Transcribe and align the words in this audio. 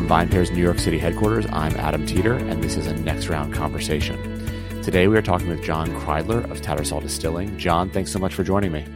From 0.00 0.08
VinePair's 0.08 0.50
New 0.50 0.62
York 0.62 0.78
City 0.78 0.96
headquarters, 0.96 1.44
I'm 1.52 1.76
Adam 1.76 2.06
Teeter, 2.06 2.32
and 2.32 2.64
this 2.64 2.78
is 2.78 2.86
a 2.86 2.94
next 2.94 3.28
round 3.28 3.52
conversation. 3.52 4.16
Today 4.82 5.08
we 5.08 5.16
are 5.18 5.20
talking 5.20 5.46
with 5.46 5.62
John 5.62 5.88
Kreidler 5.88 6.50
of 6.50 6.62
Tattersall 6.62 7.02
Distilling. 7.02 7.58
John, 7.58 7.90
thanks 7.90 8.10
so 8.10 8.18
much 8.18 8.32
for 8.32 8.42
joining 8.42 8.72
me. 8.72 8.86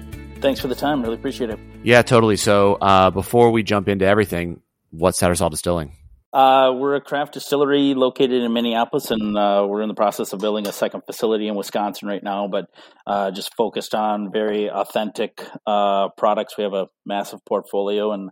Thanks 0.41 0.61
for 0.61 0.69
the 0.69 0.75
time. 0.75 1.03
Really 1.03 1.17
appreciate 1.17 1.51
it. 1.51 1.59
Yeah, 1.83 2.01
totally. 2.01 2.37
So 2.37 2.77
uh, 2.77 3.11
before 3.11 3.51
we 3.51 3.63
jump 3.63 3.87
into 3.87 4.07
everything, 4.07 4.63
what's 4.93 5.21
Tattersall 5.21 5.51
Distilling? 5.51 5.93
Uh, 6.33 6.73
we're 6.73 6.95
a 6.95 7.03
craft 7.03 7.35
distillery 7.35 7.93
located 7.93 8.43
in 8.43 8.51
Minneapolis, 8.55 9.11
and 9.11 9.37
uh, 9.37 9.67
we're 9.69 9.83
in 9.83 9.89
the 9.89 9.95
process 9.95 10.33
of 10.33 10.41
building 10.41 10.67
a 10.67 10.73
second 10.73 11.03
facility 11.03 11.49
in 11.49 11.55
Wisconsin 11.55 12.09
right 12.09 12.23
now. 12.23 12.49
But 12.49 12.71
uh, 13.07 13.31
just 13.31 13.55
focused 13.57 13.95
on 13.95 14.33
very 14.33 14.71
authentic 14.71 15.47
uh, 15.67 16.09
products. 16.17 16.57
We 16.57 16.65
have 16.65 16.73
a 16.73 16.87
massive 17.05 17.45
portfolio 17.45 18.13
and 18.13 18.31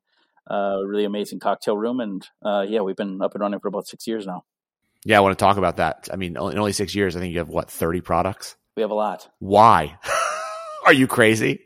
uh, 0.51 0.79
really 0.85 1.05
amazing 1.05 1.41
cocktail 1.41 1.77
room, 1.77 2.01
and 2.01 2.27
uh, 2.45 2.65
yeah, 2.69 2.81
we've 2.81 2.97
been 2.97 3.23
up 3.23 3.35
and 3.35 3.41
running 3.41 3.61
for 3.61 3.69
about 3.69 3.87
six 3.87 4.07
years 4.07 4.27
now. 4.27 4.45
Yeah, 5.05 5.19
I 5.19 5.21
want 5.21 5.37
to 5.37 5.43
talk 5.43 5.57
about 5.57 5.77
that. 5.77 6.09
I 6.13 6.17
mean, 6.17 6.33
in 6.33 6.39
only 6.39 6.73
six 6.73 6.95
years, 6.95 7.17
I 7.17 7.21
think 7.21 7.33
you 7.33 7.39
have 7.39 7.49
what 7.49 7.71
thirty 7.71 8.01
products. 8.01 8.57
We 8.77 8.83
have 8.83 8.91
a 8.91 8.95
lot. 8.95 9.29
Why? 9.39 9.99
Are 10.87 10.93
you 10.93 11.07
crazy? 11.07 11.61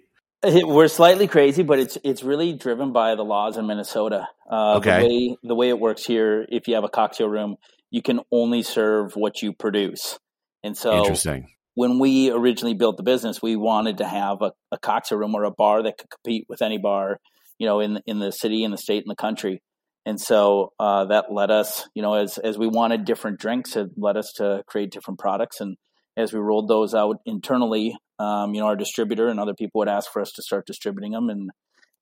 We're 0.45 0.89
slightly 0.89 1.27
crazy, 1.27 1.63
but 1.63 1.79
it's 1.79 1.99
it's 2.05 2.23
really 2.23 2.53
driven 2.53 2.93
by 2.93 3.15
the 3.15 3.25
laws 3.25 3.57
in 3.57 3.67
Minnesota. 3.67 4.29
Uh, 4.51 4.77
okay. 4.77 5.01
The 5.01 5.07
way, 5.07 5.37
the 5.43 5.55
way 5.55 5.69
it 5.71 5.81
works 5.81 6.05
here, 6.05 6.47
if 6.49 6.69
you 6.69 6.75
have 6.75 6.85
a 6.85 6.89
cocktail 6.89 7.29
room, 7.29 7.57
you 7.91 8.03
can 8.03 8.21
only 8.31 8.63
serve 8.63 9.17
what 9.17 9.43
you 9.43 9.53
produce. 9.53 10.19
And 10.63 10.77
so, 10.77 10.99
interesting. 10.99 11.49
When 11.75 11.99
we 11.99 12.31
originally 12.31 12.75
built 12.75 12.97
the 12.97 13.03
business, 13.03 13.43
we 13.43 13.57
wanted 13.57 13.99
to 13.99 14.07
have 14.07 14.41
a, 14.41 14.53
a 14.73 14.79
cocktail 14.79 15.19
room 15.19 15.35
or 15.35 15.45
a 15.45 15.51
bar 15.51 15.83
that 15.83 15.99
could 15.99 16.09
compete 16.11 16.47
with 16.49 16.63
any 16.63 16.79
bar, 16.79 17.21
you 17.59 17.67
know, 17.67 17.81
in 17.81 18.01
in 18.07 18.19
the 18.19 18.31
city, 18.31 18.65
in 18.65 18.71
the 18.71 18.79
state, 18.79 19.03
in 19.03 19.09
the 19.09 19.17
country. 19.17 19.63
And 20.05 20.21
so 20.21 20.73
uh, 20.79 21.07
that 21.07 21.33
led 21.33 21.51
us, 21.51 21.89
you 21.95 22.03
know, 22.03 22.15
as 22.15 22.39
as 22.39 22.57
we 22.57 22.69
wanted 22.69 23.05
different 23.05 23.41
drinks, 23.41 23.75
it 23.75 23.91
led 23.97 24.17
us 24.17 24.33
to 24.37 24.63
create 24.67 24.93
different 24.93 25.19
products. 25.19 25.61
And 25.61 25.77
as 26.17 26.33
we 26.33 26.39
rolled 26.39 26.69
those 26.69 26.95
out 26.95 27.17
internally, 27.27 27.97
um, 28.19 28.55
you 28.55 28.61
know, 28.61 28.69
our 28.69 28.77
distributor 28.77 29.29
and 29.29 29.41
other 29.41 29.55
people 29.55 29.81
would 29.81 29.89
ask 29.89 30.11
for 30.11 30.23
us 30.23 30.33
to 30.33 30.43
start 30.43 30.67
distributing 30.67 31.13
them, 31.13 31.29
and 31.29 31.51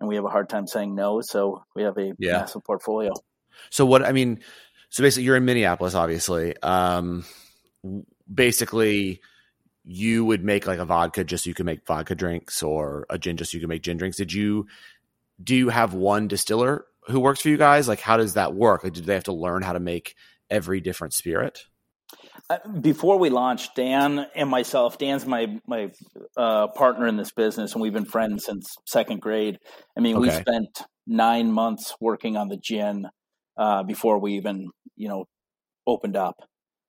and 0.01 0.09
we 0.09 0.17
have 0.17 0.25
a 0.25 0.29
hard 0.29 0.49
time 0.49 0.67
saying 0.67 0.95
no. 0.95 1.21
So 1.23 1.65
we 1.75 1.83
have 1.83 1.97
a 1.97 2.13
yeah. 2.19 2.39
massive 2.39 2.63
portfolio. 2.65 3.13
So 3.71 3.87
what 3.87 4.05
I 4.05 4.13
mean, 4.13 4.41
so 4.91 5.03
basically, 5.03 5.25
you're 5.25 5.37
in 5.37 5.45
Minneapolis, 5.45 5.95
obviously. 5.95 6.57
Um, 6.63 7.25
basically, 8.33 9.21
you 9.85 10.25
would 10.25 10.45
make 10.45 10.67
like 10.67 10.79
a 10.79 10.85
vodka 10.85 11.25
just 11.25 11.45
so 11.45 11.49
you 11.49 11.55
can 11.55 11.67
make 11.67 11.87
vodka 11.87 12.15
drinks, 12.15 12.63
or 12.63 13.07
a 13.09 13.19
gin 13.19 13.37
just 13.37 13.53
so 13.53 13.57
you 13.57 13.61
can 13.61 13.69
make 13.69 13.83
gin 13.83 13.97
drinks. 13.97 14.17
Did 14.17 14.33
you? 14.33 14.67
Do 15.43 15.55
you 15.55 15.69
have 15.69 15.95
one 15.95 16.29
distiller 16.29 16.87
who 17.07 17.21
works 17.21 17.41
for 17.41 17.49
you 17.49 17.57
guys? 17.57 17.89
Like, 17.89 18.01
how 18.01 18.17
does 18.17 18.35
that 18.35 18.55
work? 18.55 18.85
Like, 18.85 18.93
do 18.93 19.01
they 19.01 19.15
have 19.15 19.25
to 19.25 19.33
learn 19.33 19.63
how 19.63 19.73
to 19.73 19.81
make 19.81 20.15
every 20.51 20.81
different 20.81 21.15
spirit? 21.15 21.65
Uh, 22.51 22.59
before 22.81 23.19
we 23.19 23.31
launched, 23.31 23.75
Dan 23.75 24.27
and 24.35 24.49
myself, 24.49 24.99
Dan's 24.99 25.27
my 25.27 25.61
my 25.67 25.91
uh, 26.37 26.69
partner 26.69 27.07
in 27.07 27.17
this 27.17 27.33
business, 27.33 27.73
and 27.73 27.81
we've 27.81 27.93
been 27.93 28.05
friends 28.05 28.45
since 28.45 28.77
second 28.87 29.21
grade. 29.21 29.59
I 29.97 30.01
mean, 30.01 30.17
okay. 30.17 30.29
we 30.29 30.31
spent 30.31 30.83
nine 31.07 31.51
months 31.51 31.95
working 32.01 32.37
on 32.37 32.49
the 32.49 32.57
gin 32.57 33.07
uh, 33.57 33.83
before 33.83 34.19
we 34.19 34.35
even, 34.35 34.69
you 34.97 35.09
know, 35.09 35.25
opened 35.87 36.17
up. 36.17 36.37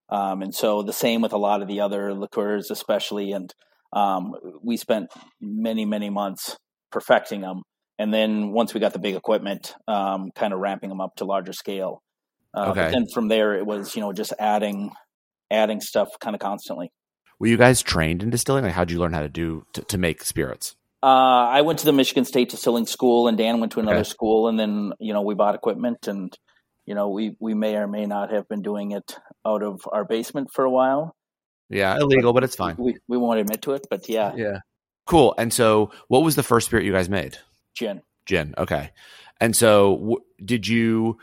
Um, 0.10 0.42
and 0.42 0.54
so 0.54 0.84
the 0.84 0.94
same 0.94 1.22
with 1.22 1.34
a 1.34 1.38
lot 1.38 1.62
of 1.62 1.68
the 1.68 1.82
other 1.82 2.14
liqueurs, 2.14 2.70
especially. 2.70 3.32
And 3.32 3.54
um, 3.94 4.34
we 4.64 4.78
spent 4.78 5.10
many, 5.42 5.86
many 5.86 6.10
months 6.10 6.58
perfecting 6.92 7.42
them. 7.42 7.64
And 7.98 8.14
then 8.14 8.52
once 8.52 8.74
we 8.74 8.80
got 8.80 8.94
the 8.94 9.00
big 9.00 9.16
equipment, 9.16 9.74
um, 9.88 10.32
kind 10.36 10.54
of 10.54 10.60
ramping 10.60 10.90
them 10.90 11.02
up 11.02 11.16
to 11.18 11.26
larger 11.26 11.54
scale. 11.54 12.02
Uh, 12.54 12.72
okay. 12.72 12.86
But 12.86 12.92
then 12.92 13.06
from 13.14 13.28
there, 13.28 13.56
it 13.56 13.66
was 13.66 13.96
you 13.96 14.02
know 14.02 14.14
just 14.14 14.34
adding 14.40 14.92
adding 15.52 15.82
stuff 15.82 16.10
kind 16.20 16.36
of 16.36 16.40
constantly. 16.42 16.92
Were 17.40 17.48
you 17.48 17.58
guys 17.58 17.82
trained 17.82 18.24
in 18.24 18.30
distilling? 18.30 18.64
Like, 18.64 18.74
how 18.74 18.86
did 18.86 18.94
you 18.94 19.00
learn 19.00 19.14
how 19.14 19.22
to 19.22 19.30
do 19.30 19.66
to, 19.74 19.82
to 19.84 19.98
make 19.98 20.24
spirits? 20.24 20.76
Uh, 21.04 21.48
I 21.50 21.62
went 21.62 21.80
to 21.80 21.86
the 21.86 21.92
Michigan 21.92 22.26
State 22.26 22.50
Distilling 22.50 22.88
School, 22.88 23.28
and 23.28 23.38
Dan 23.38 23.60
went 23.60 23.74
to 23.74 23.80
another 23.80 23.98
okay. 23.98 24.10
school, 24.10 24.48
and 24.48 24.60
then 24.60 24.94
you 25.00 25.14
know 25.14 25.22
we 25.22 25.36
bought 25.36 25.56
equipment, 25.56 26.08
and 26.08 26.36
you 26.86 26.96
know 26.96 27.10
we 27.10 27.36
we 27.40 27.54
may 27.54 27.76
or 27.76 27.88
may 27.88 28.06
not 28.06 28.32
have 28.32 28.48
been 28.48 28.62
doing 28.62 28.92
it 28.92 29.18
out 29.46 29.62
of 29.62 29.82
our 29.92 30.06
basement 30.06 30.50
for 30.52 30.66
a 30.66 30.72
while. 30.72 31.16
Yeah, 31.70 31.98
illegal, 31.98 32.32
but, 32.34 32.42
but 32.42 32.44
it's 32.46 32.56
fine. 32.56 32.76
We 32.78 32.98
we 33.08 33.18
won't 33.18 33.40
admit 33.40 33.64
to 33.64 33.74
it, 33.74 33.88
but 33.90 34.08
yeah, 34.10 34.34
yeah, 34.36 34.60
cool. 35.06 35.36
And 35.38 35.54
so, 35.54 35.92
what 36.08 36.24
was 36.24 36.36
the 36.36 36.44
first 36.44 36.68
spirit 36.68 36.86
you 36.86 36.94
guys 36.94 37.10
made? 37.10 37.38
Gin. 37.76 38.02
Gin. 38.26 38.56
Okay. 38.58 38.92
And 39.40 39.56
so, 39.56 39.98
w- 39.98 40.24
did 40.44 40.68
you? 40.68 41.20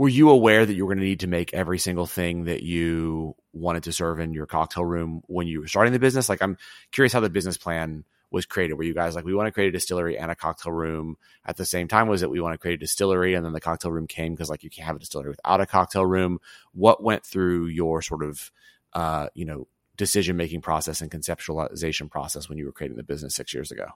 were 0.00 0.08
you 0.08 0.30
aware 0.30 0.64
that 0.64 0.72
you 0.72 0.86
were 0.86 0.94
going 0.94 1.02
to 1.02 1.10
need 1.10 1.20
to 1.20 1.26
make 1.26 1.52
every 1.52 1.78
single 1.78 2.06
thing 2.06 2.44
that 2.44 2.62
you 2.62 3.36
wanted 3.52 3.82
to 3.82 3.92
serve 3.92 4.18
in 4.18 4.32
your 4.32 4.46
cocktail 4.46 4.82
room 4.82 5.20
when 5.26 5.46
you 5.46 5.60
were 5.60 5.66
starting 5.66 5.92
the 5.92 5.98
business? 5.98 6.26
Like, 6.26 6.40
I'm 6.40 6.56
curious 6.90 7.12
how 7.12 7.20
the 7.20 7.28
business 7.28 7.58
plan 7.58 8.04
was 8.30 8.46
created. 8.46 8.76
Were 8.76 8.82
you 8.82 8.94
guys 8.94 9.14
like, 9.14 9.26
we 9.26 9.34
want 9.34 9.48
to 9.48 9.52
create 9.52 9.68
a 9.68 9.72
distillery 9.72 10.16
and 10.16 10.30
a 10.30 10.34
cocktail 10.34 10.72
room 10.72 11.18
at 11.44 11.58
the 11.58 11.66
same 11.66 11.86
time? 11.86 12.08
Was 12.08 12.22
it 12.22 12.30
we 12.30 12.40
want 12.40 12.54
to 12.54 12.58
create 12.58 12.76
a 12.76 12.78
distillery 12.78 13.34
and 13.34 13.44
then 13.44 13.52
the 13.52 13.60
cocktail 13.60 13.92
room 13.92 14.06
came 14.06 14.32
because 14.32 14.48
like 14.48 14.64
you 14.64 14.70
can't 14.70 14.86
have 14.86 14.96
a 14.96 15.00
distillery 15.00 15.28
without 15.28 15.60
a 15.60 15.66
cocktail 15.66 16.06
room? 16.06 16.38
What 16.72 17.02
went 17.02 17.26
through 17.26 17.66
your 17.66 18.00
sort 18.00 18.24
of, 18.24 18.50
uh, 18.94 19.28
you 19.34 19.44
know, 19.44 19.68
decision 19.98 20.34
making 20.34 20.62
process 20.62 21.02
and 21.02 21.10
conceptualization 21.10 22.10
process 22.10 22.48
when 22.48 22.56
you 22.56 22.64
were 22.64 22.72
creating 22.72 22.96
the 22.96 23.02
business 23.02 23.34
six 23.34 23.52
years 23.52 23.70
ago? 23.70 23.88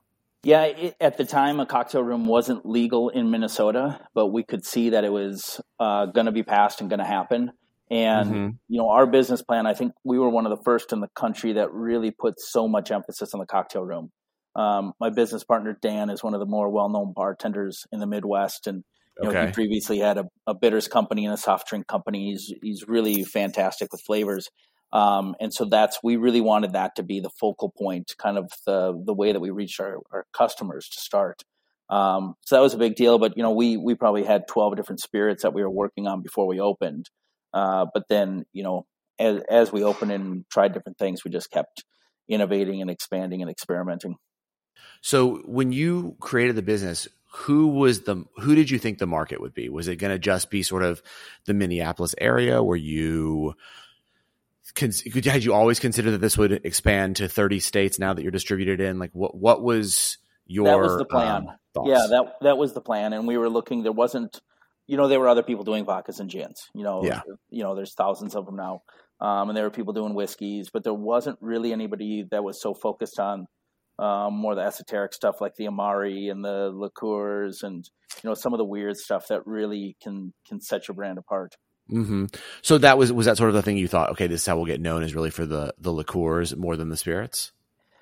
Yeah, 0.44 0.65
it, 0.65 0.97
at 1.00 1.16
the 1.16 1.25
time, 1.25 1.59
a 1.60 1.66
cocktail 1.66 2.03
room 2.03 2.27
wasn't 2.27 2.66
legal 2.66 3.09
in 3.09 3.31
Minnesota, 3.31 4.00
but 4.15 4.27
we 4.27 4.43
could 4.43 4.65
see 4.65 4.91
that 4.91 5.05
it 5.05 5.12
was 5.12 5.60
uh, 5.81 6.06
going 6.06 6.27
to 6.27 6.32
be 6.32 6.43
passed 6.43 6.81
and 6.81 6.91
going 6.91 7.00
to 7.00 7.06
happen. 7.06 7.53
And 7.91 8.28
mm-hmm. 8.28 8.49
you 8.69 8.78
know, 8.78 8.88
our 8.91 9.06
business 9.06 9.43
plan, 9.43 9.66
I 9.66 9.75
think 9.75 9.93
we 10.05 10.19
were 10.19 10.31
one 10.31 10.47
of 10.47 10.50
the 10.50 10.62
first 10.65 10.93
in 10.93 11.00
the 11.00 11.09
country 11.15 11.55
that 11.55 11.72
really 11.72 12.10
put 12.10 12.41
so 12.41 12.66
much 12.66 12.91
emphasis 12.91 13.34
on 13.34 13.41
the 13.41 13.47
cocktail 13.47 13.82
room. 13.82 14.10
Um, 14.56 14.93
my 15.00 15.10
business 15.10 15.44
partner 15.44 15.77
Dan 15.81 16.10
is 16.10 16.22
one 16.22 16.34
of 16.34 16.41
the 16.41 16.47
more 16.47 16.71
well-known 16.71 17.12
bartenders 17.15 17.87
in 17.93 18.00
the 18.00 18.06
Midwest, 18.06 18.66
and 18.66 18.84
you 19.21 19.32
know, 19.32 19.47
he 19.47 19.53
previously 19.53 19.99
had 19.99 20.19
a, 20.19 20.25
a 20.47 20.55
bitters 20.55 20.88
company 20.88 21.25
and 21.25 21.34
a 21.34 21.37
soft 21.37 21.69
drink 21.69 21.87
company. 21.87 22.31
He's 22.31 22.53
he's 22.62 22.84
really 22.88 23.25
fantastic 23.25 23.93
with 23.93 24.00
flavors. 24.00 24.49
Um, 24.94 25.34
and 25.41 25.53
so 25.53 25.65
that's 25.65 25.99
we 26.05 26.16
really 26.16 26.41
wanted 26.41 26.72
that 26.75 26.97
to 26.97 27.03
be 27.03 27.19
the 27.19 27.28
focal 27.28 27.69
point, 27.77 28.15
kind 28.16 28.38
of 28.38 28.50
the 28.65 28.99
the 29.05 29.12
way 29.12 29.32
that 29.32 29.41
we 29.41 29.50
reached 29.50 29.81
our, 29.81 29.99
our 30.12 30.25
customers 30.32 30.88
to 30.88 31.00
start. 31.00 31.43
Um, 31.91 32.34
so 32.43 32.55
that 32.55 32.62
was 32.62 32.75
a 32.75 32.78
big 32.78 32.94
deal. 32.94 33.19
But 33.19 33.37
you 33.37 33.43
know, 33.43 33.50
we 33.50 33.77
we 33.77 33.97
probably 33.97 34.22
had 34.22 34.47
twelve 34.47 34.77
different 34.77 35.00
spirits 35.00 35.43
that 35.43 35.53
we 35.53 35.62
were 35.62 35.71
working 35.71 36.06
on 36.06 36.22
before 36.22 36.47
we 36.47 36.60
opened. 36.60 37.10
Uh, 37.53 37.87
but 37.93 38.05
then 38.09 38.44
you 38.53 38.62
know, 38.62 38.87
as 39.19 39.43
as 39.50 39.72
we 39.72 39.82
opened 39.82 40.12
and 40.12 40.44
tried 40.49 40.72
different 40.72 40.97
things, 40.97 41.25
we 41.25 41.31
just 41.32 41.50
kept 41.50 41.84
innovating 42.28 42.81
and 42.81 42.88
expanding 42.88 43.43
and 43.43 43.50
experimenting. 43.50 44.15
So 45.00 45.38
when 45.44 45.72
you 45.72 46.16
created 46.21 46.55
the 46.55 46.62
business, 46.62 47.09
who 47.32 47.66
was 47.66 48.03
the 48.03 48.25
who 48.37 48.55
did 48.55 48.71
you 48.71 48.78
think 48.78 48.99
the 48.99 49.06
market 49.09 49.41
would 49.41 49.55
be? 49.55 49.69
Was 49.69 49.88
it 49.88 49.97
going 49.97 50.12
to 50.12 50.21
just 50.21 50.50
be 50.50 50.62
sort 50.62 50.84
of 50.84 51.03
the 51.47 51.55
Minneapolis 51.55 52.15
area? 52.19 52.62
Were 52.62 52.76
you 52.76 53.55
had 54.76 55.44
you 55.44 55.54
always 55.54 55.78
considered 55.80 56.12
that 56.12 56.20
this 56.20 56.36
would 56.36 56.52
expand 56.64 57.16
to 57.16 57.28
30 57.28 57.60
states 57.60 57.98
now 57.98 58.12
that 58.12 58.22
you're 58.22 58.32
distributed 58.32 58.80
in? 58.80 58.98
Like 58.98 59.10
what, 59.12 59.36
what 59.36 59.62
was 59.62 60.18
your, 60.46 60.66
that 60.66 60.78
was 60.78 60.98
the 60.98 61.04
plan. 61.04 61.48
Um, 61.76 61.86
yeah, 61.86 62.06
that, 62.10 62.36
that 62.42 62.58
was 62.58 62.72
the 62.72 62.80
plan. 62.80 63.12
And 63.12 63.26
we 63.26 63.38
were 63.38 63.48
looking, 63.48 63.82
there 63.82 63.92
wasn't, 63.92 64.40
you 64.86 64.96
know, 64.96 65.08
there 65.08 65.20
were 65.20 65.28
other 65.28 65.42
people 65.42 65.64
doing 65.64 65.84
vodkas 65.84 66.20
and 66.20 66.28
gins, 66.31 66.69
you 66.75 66.82
know, 66.82 67.04
yeah. 67.04 67.22
you 67.50 67.62
know, 67.62 67.75
there's 67.75 67.94
thousands 67.94 68.34
of 68.34 68.46
them 68.46 68.56
now. 68.56 68.82
Um, 69.20 69.49
and 69.49 69.56
there 69.56 69.64
were 69.64 69.70
people 69.70 69.93
doing 69.93 70.14
whiskeys, 70.14 70.70
but 70.72 70.84
there 70.84 70.94
wasn't 70.94 71.38
really 71.40 71.72
anybody 71.72 72.26
that 72.31 72.44
was 72.44 72.60
so 72.60 72.75
focused 72.75 73.19
on 73.19 73.46
um, 73.99 74.34
more 74.34 74.54
the 74.54 74.62
esoteric 74.62 75.14
stuff 75.14 75.40
like 75.40 75.54
the 75.54 75.69
amari 75.69 76.28
and 76.28 76.44
the 76.44 76.70
liqueurs 76.75 77.62
and 77.62 77.88
you 78.22 78.28
know 78.28 78.34
some 78.34 78.52
of 78.52 78.58
the 78.58 78.64
weird 78.64 78.96
stuff 78.96 79.28
that 79.28 79.46
really 79.46 79.96
can 80.02 80.32
can 80.49 80.60
set 80.60 80.88
your 80.88 80.94
brand 80.94 81.19
apart. 81.19 81.54
Mm-hmm. 81.90 82.26
So 82.62 82.78
that 82.78 82.96
was 82.96 83.12
was 83.12 83.26
that 83.26 83.36
sort 83.36 83.50
of 83.50 83.54
the 83.54 83.62
thing 83.62 83.76
you 83.76 83.88
thought? 83.88 84.10
Okay, 84.10 84.26
this 84.26 84.42
is 84.42 84.46
how 84.46 84.56
we'll 84.56 84.66
get 84.66 84.81
known 84.81 85.02
is 85.02 85.14
really 85.14 85.31
for 85.31 85.44
the 85.44 85.75
the 85.78 85.92
liqueurs 85.92 86.56
more 86.56 86.76
than 86.76 86.88
the 86.88 86.96
spirits. 86.96 87.52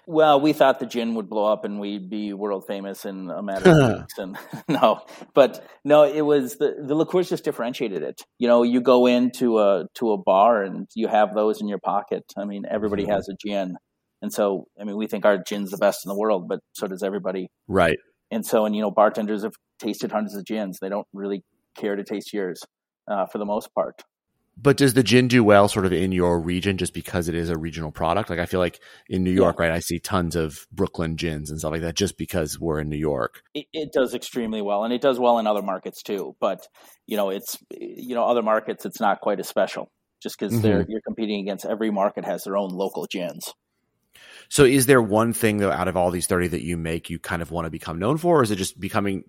Well, 0.07 0.41
we 0.41 0.53
thought 0.53 0.81
the 0.81 0.87
gin 0.87 1.15
would 1.15 1.29
blow 1.29 1.53
up 1.53 1.65
and 1.65 1.79
we'd 1.79 2.11
be 2.11 2.33
world 2.33 2.67
famous 2.67 3.05
in 3.05 3.31
a 3.31 3.41
matter 3.41 3.71
of 3.71 3.99
weeks. 4.01 4.19
And 4.19 4.37
no, 4.69 5.03
but 5.33 5.65
no, 5.85 6.03
it 6.05 6.23
was 6.23 6.57
the 6.57 6.77
the 6.79 6.95
liqueurs 6.95 7.29
just 7.29 7.45
differentiated 7.45 8.03
it. 8.03 8.23
You 8.39 8.49
know, 8.49 8.63
you 8.63 8.81
go 8.81 9.07
into 9.07 9.59
a 9.59 9.87
to 9.95 10.13
a 10.13 10.19
bar 10.19 10.63
and 10.63 10.89
you 10.95 11.09
have 11.09 11.35
those 11.35 11.61
in 11.61 11.69
your 11.69 11.79
pocket. 11.79 12.25
I 12.37 12.45
mean, 12.45 12.65
everybody 12.69 13.05
mm-hmm. 13.05 13.13
has 13.13 13.29
a 13.29 13.35
gin, 13.35 13.77
and 14.21 14.33
so 14.33 14.67
I 14.81 14.85
mean, 14.85 14.97
we 14.97 15.07
think 15.07 15.25
our 15.25 15.39
gin's 15.39 15.71
the 15.71 15.77
best 15.77 16.05
in 16.05 16.09
the 16.09 16.19
world, 16.19 16.49
but 16.49 16.61
so 16.73 16.87
does 16.87 17.03
everybody. 17.03 17.49
Right. 17.69 17.99
And 18.31 18.47
so, 18.47 18.65
and 18.65 18.75
you 18.75 18.81
know, 18.81 18.91
bartenders 18.91 19.43
have 19.43 19.55
tasted 19.79 20.11
hundreds 20.11 20.35
of 20.35 20.45
gins. 20.45 20.79
They 20.81 20.89
don't 20.89 21.07
really 21.13 21.45
care 21.77 21.97
to 21.97 22.05
taste 22.05 22.33
yours 22.33 22.63
uh, 23.09 23.27
for 23.27 23.39
the 23.39 23.45
most 23.45 23.75
part. 23.75 24.03
But 24.57 24.77
does 24.77 24.93
the 24.93 25.03
gin 25.03 25.29
do 25.29 25.43
well 25.43 25.67
sort 25.67 25.87
of 25.87 25.93
in 25.93 26.13
your 26.13 26.39
region 26.39 26.77
just 26.77 26.93
because 26.93 27.29
it 27.29 27.35
is 27.35 27.49
a 27.49 27.57
regional 27.57 27.91
product? 27.91 28.29
Like 28.29 28.39
I 28.39 28.45
feel 28.45 28.61
like 28.61 28.81
in 29.09 29.25
New 29.25 29.31
York, 29.31 29.57
yeah. 29.59 29.67
right, 29.67 29.75
I 29.75 29.79
see 29.79 29.99
tons 29.99 30.37
of 30.37 30.67
Brooklyn 30.71 31.17
gins 31.17 31.51
and 31.51 31.59
stuff 31.59 31.73
like 31.73 31.81
that 31.81 31.97
just 31.97 32.19
because 32.19 32.61
we're 32.61 32.81
in 32.81 32.91
New 32.91 32.99
York. 32.99 33.43
It, 33.55 33.67
it, 33.73 33.93
does 33.93 34.15
extremely 34.15 34.61
well 34.61 34.85
and 34.85 34.93
it 34.93 35.01
does 35.01 35.19
well 35.19 35.39
in 35.39 35.47
other 35.47 35.63
markets 35.63 36.03
too. 36.03 36.37
But, 36.39 36.67
you 37.07 37.17
know, 37.17 37.31
it's, 37.31 37.57
you 37.71 38.15
know, 38.15 38.27
other 38.27 38.43
markets, 38.43 38.85
it's 38.85 39.01
not 39.01 39.23
quite 39.23 39.41
as 39.41 39.49
special 39.49 39.91
just 40.23 40.39
because 40.39 40.53
mm-hmm. 40.53 40.91
you're 40.91 41.01
competing 41.01 41.41
against 41.41 41.65
every 41.65 41.91
market 41.91 42.25
has 42.25 42.45
their 42.45 42.57
own 42.57 42.71
local 42.71 43.07
gins. 43.07 43.53
So 44.53 44.67
is 44.67 44.85
there 44.85 45.01
one 45.01 45.33
thing 45.33 45.57
though 45.57 45.73
out 45.73 45.89
of 45.89 45.97
all 45.97 46.11
these 46.11 46.27
30 46.27 46.49
that 46.49 46.63
you 46.63 46.77
make 46.77 47.09
you 47.09 47.19
kind 47.19 47.41
of 47.41 47.51
want 47.51 47.65
to 47.65 47.71
become 47.71 47.99
known 47.99 48.19
for 48.19 48.41
or 48.41 48.43
is 48.43 48.51
it 48.51 48.57
just 48.57 48.79
becoming 48.79 49.25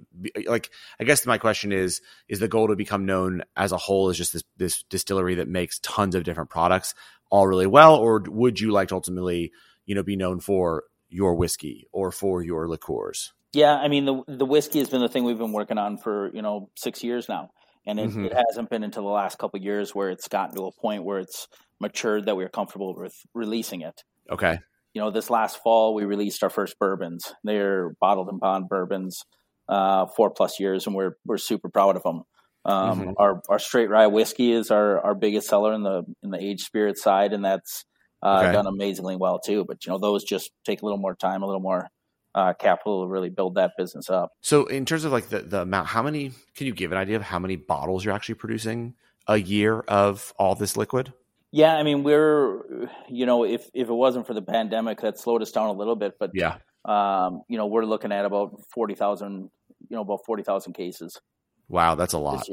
like 0.46 0.70
I 1.00 1.06
guess 1.06 1.26
my 1.26 1.38
question 1.38 1.72
is 1.72 2.02
is 2.28 2.40
the 2.40 2.50
goal 2.50 2.68
to 2.68 2.76
become 2.76 3.06
known 3.06 3.42
as 3.56 3.72
a 3.72 3.78
whole 3.78 4.10
as 4.10 4.18
just 4.18 4.34
this 4.34 4.44
this 4.58 4.84
distillery 4.84 5.36
that 5.36 5.48
makes 5.48 5.80
tons 5.80 6.16
of 6.16 6.26
different 6.26 6.50
products 6.50 6.94
all 7.30 7.48
really 7.48 7.68
well 7.68 7.96
or 7.96 8.22
would 8.28 8.60
you 8.60 8.72
like 8.72 8.90
to 8.90 8.96
ultimately 8.96 9.54
you 9.86 9.96
know 9.96 10.04
be 10.04 10.18
known 10.18 10.42
for 10.42 10.84
your 11.08 11.36
whiskey 11.36 11.88
or 11.94 12.12
for 12.12 12.44
your 12.44 12.68
liqueurs? 12.68 13.32
Yeah, 13.54 13.76
I 13.76 13.88
mean 13.88 14.04
the 14.04 14.24
the 14.28 14.46
whiskey 14.46 14.80
has 14.80 14.90
been 14.90 15.00
the 15.00 15.08
thing 15.08 15.24
we've 15.24 15.38
been 15.38 15.54
working 15.54 15.78
on 15.78 16.00
for, 16.00 16.32
you 16.34 16.42
know, 16.42 16.70
6 16.76 17.02
years 17.02 17.30
now. 17.30 17.52
And 17.86 17.98
it, 17.98 18.10
mm-hmm. 18.10 18.26
it 18.26 18.34
hasn't 18.34 18.70
been 18.70 18.84
until 18.84 19.04
the 19.04 19.10
last 19.10 19.38
couple 19.38 19.60
years 19.62 19.94
where 19.94 20.10
it's 20.10 20.28
gotten 20.28 20.56
to 20.56 20.66
a 20.66 20.72
point 20.72 21.04
where 21.04 21.20
it's 21.20 21.48
matured 21.80 22.26
that 22.26 22.36
we're 22.36 22.50
comfortable 22.50 22.94
with 22.94 23.16
releasing 23.34 23.82
it. 23.82 24.04
Okay 24.30 24.60
you 24.94 25.02
know, 25.02 25.12
this 25.12 25.30
last 25.30 25.62
fall 25.64 25.94
we 25.94 26.06
released 26.06 26.44
our 26.44 26.50
first 26.50 26.78
bourbons. 26.80 27.34
They're 27.44 27.96
bottled 28.00 28.30
in 28.30 28.38
bond 28.38 28.70
bourbons, 28.70 29.24
uh, 29.68 30.06
four 30.06 30.30
plus 30.30 30.60
years, 30.60 30.86
and 30.86 30.96
we're 30.96 31.18
we're 31.26 31.38
super 31.38 31.70
proud 31.70 31.96
of 31.96 32.04
them. 32.04 32.24
Um, 32.66 33.02
mm-hmm. 33.02 33.12
Our 33.18 33.42
our 33.50 33.60
straight 33.60 33.90
rye 33.90 34.08
whiskey 34.08 34.52
is 34.52 34.72
our, 34.72 35.00
our 35.02 35.16
biggest 35.16 35.48
seller 35.48 35.74
in 35.74 35.84
the 35.84 36.04
in 36.22 36.30
the 36.30 36.42
aged 36.42 36.66
spirit 36.66 36.98
side, 36.98 37.34
and 37.34 37.44
that's 37.44 37.86
uh, 38.22 38.42
okay. 38.44 38.54
done 38.54 38.68
amazingly 38.68 39.16
well 39.16 39.40
too. 39.40 39.66
But 39.68 39.86
you 39.86 39.92
know, 39.92 40.00
those 40.00 40.24
just 40.24 40.52
take 40.66 40.82
a 40.82 40.86
little 40.86 41.00
more 41.00 41.16
time, 41.16 41.44
a 41.44 41.46
little 41.46 41.62
more 41.62 41.90
uh, 42.36 42.54
capital 42.54 43.04
to 43.04 43.10
really 43.10 43.30
build 43.30 43.56
that 43.56 43.72
business 43.78 44.10
up. 44.10 44.32
So, 44.42 44.66
in 44.66 44.86
terms 44.86 45.06
of 45.06 45.12
like 45.12 45.30
the 45.30 45.40
the 45.40 45.62
amount, 45.62 45.88
how 45.88 46.04
many 46.04 46.32
can 46.56 46.68
you 46.68 46.74
give 46.74 46.92
an 46.92 46.98
idea 46.98 47.16
of 47.16 47.24
how 47.24 47.40
many 47.40 47.56
bottles 47.56 48.06
you're 48.06 48.14
actually 48.14 48.36
producing 48.36 48.96
a 49.28 49.38
year 49.38 49.80
of 49.82 50.34
all 50.38 50.56
this 50.56 50.78
liquid? 50.78 51.14
Yeah, 51.56 51.76
I 51.76 51.84
mean, 51.84 52.02
we're 52.02 52.90
you 53.08 53.28
know, 53.28 53.46
if 53.46 53.70
if 53.76 53.88
it 53.88 53.94
wasn't 53.94 54.26
for 54.26 54.34
the 54.34 54.42
pandemic, 54.42 55.02
that 55.02 55.20
slowed 55.20 55.44
us 55.44 55.52
down 55.52 55.68
a 55.68 55.74
little 55.74 55.96
bit. 55.96 56.16
But 56.20 56.32
yeah, 56.34 56.58
um, 56.84 57.44
you 57.48 57.60
know, 57.60 57.68
we're 57.68 57.86
looking 57.86 58.12
at 58.12 58.26
about 58.26 58.60
forty 58.74 58.96
thousand, 58.96 59.52
you 59.88 59.96
know, 59.96 60.02
about 60.02 60.22
forty 60.26 60.42
thousand 60.42 60.74
cases. 60.74 61.22
Wow, 61.70 61.94
that's 61.94 62.14
a 62.14 62.18
lot. 62.18 62.50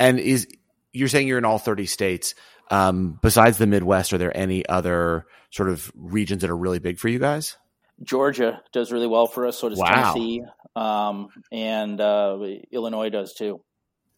And 0.00 0.18
is 0.18 0.48
you're 0.94 1.08
saying 1.08 1.28
you're 1.28 1.36
in 1.36 1.44
all 1.44 1.58
thirty 1.58 1.84
states? 1.84 2.34
Um, 2.70 3.18
besides 3.20 3.58
the 3.58 3.66
Midwest, 3.66 4.14
are 4.14 4.18
there 4.18 4.34
any 4.34 4.66
other 4.66 5.26
sort 5.50 5.68
of 5.68 5.92
regions 5.94 6.40
that 6.40 6.48
are 6.48 6.56
really 6.56 6.78
big 6.78 6.98
for 6.98 7.08
you 7.08 7.18
guys? 7.18 7.58
Georgia 8.02 8.62
does 8.72 8.90
really 8.90 9.06
well 9.06 9.26
for 9.26 9.46
us. 9.46 9.58
So 9.58 9.68
does 9.68 9.78
wow. 9.78 10.14
Tennessee, 10.14 10.42
um, 10.74 11.28
and 11.52 12.00
uh, 12.00 12.38
Illinois 12.70 13.10
does 13.10 13.34
too. 13.34 13.60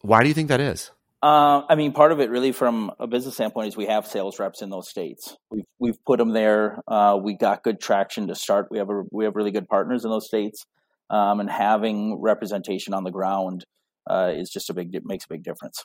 Why 0.03 0.21
do 0.21 0.29
you 0.29 0.33
think 0.33 0.47
that 0.47 0.61
is? 0.61 0.91
Uh, 1.25 1.65
I 1.67 1.73
mean, 1.73 1.91
part 1.91 2.11
of 2.11 2.19
it 2.19 2.29
really 2.29 2.51
from 2.51 2.91
a 2.99 3.07
business 3.07 3.33
standpoint 3.33 3.69
is 3.69 3.75
we 3.75 3.87
have 3.87 4.05
sales 4.05 4.37
reps 4.37 4.61
in 4.61 4.69
those 4.69 4.87
states. 4.87 5.35
We've 5.49 5.65
we've 5.79 6.05
put 6.05 6.19
them 6.19 6.33
there. 6.33 6.83
Uh, 6.87 7.17
we 7.19 7.35
got 7.35 7.63
good 7.63 7.79
traction 7.79 8.27
to 8.27 8.35
start. 8.35 8.67
We 8.69 8.77
have 8.77 8.91
a, 8.91 9.01
we 9.11 9.25
have 9.25 9.35
really 9.35 9.49
good 9.49 9.67
partners 9.67 10.05
in 10.05 10.11
those 10.11 10.27
states, 10.27 10.67
um, 11.09 11.39
and 11.39 11.49
having 11.49 12.21
representation 12.21 12.93
on 12.93 13.03
the 13.03 13.09
ground 13.09 13.65
uh, 14.07 14.33
is 14.35 14.51
just 14.51 14.69
a 14.69 14.75
big 14.75 14.93
it 14.93 15.01
makes 15.03 15.25
a 15.25 15.27
big 15.27 15.41
difference. 15.41 15.83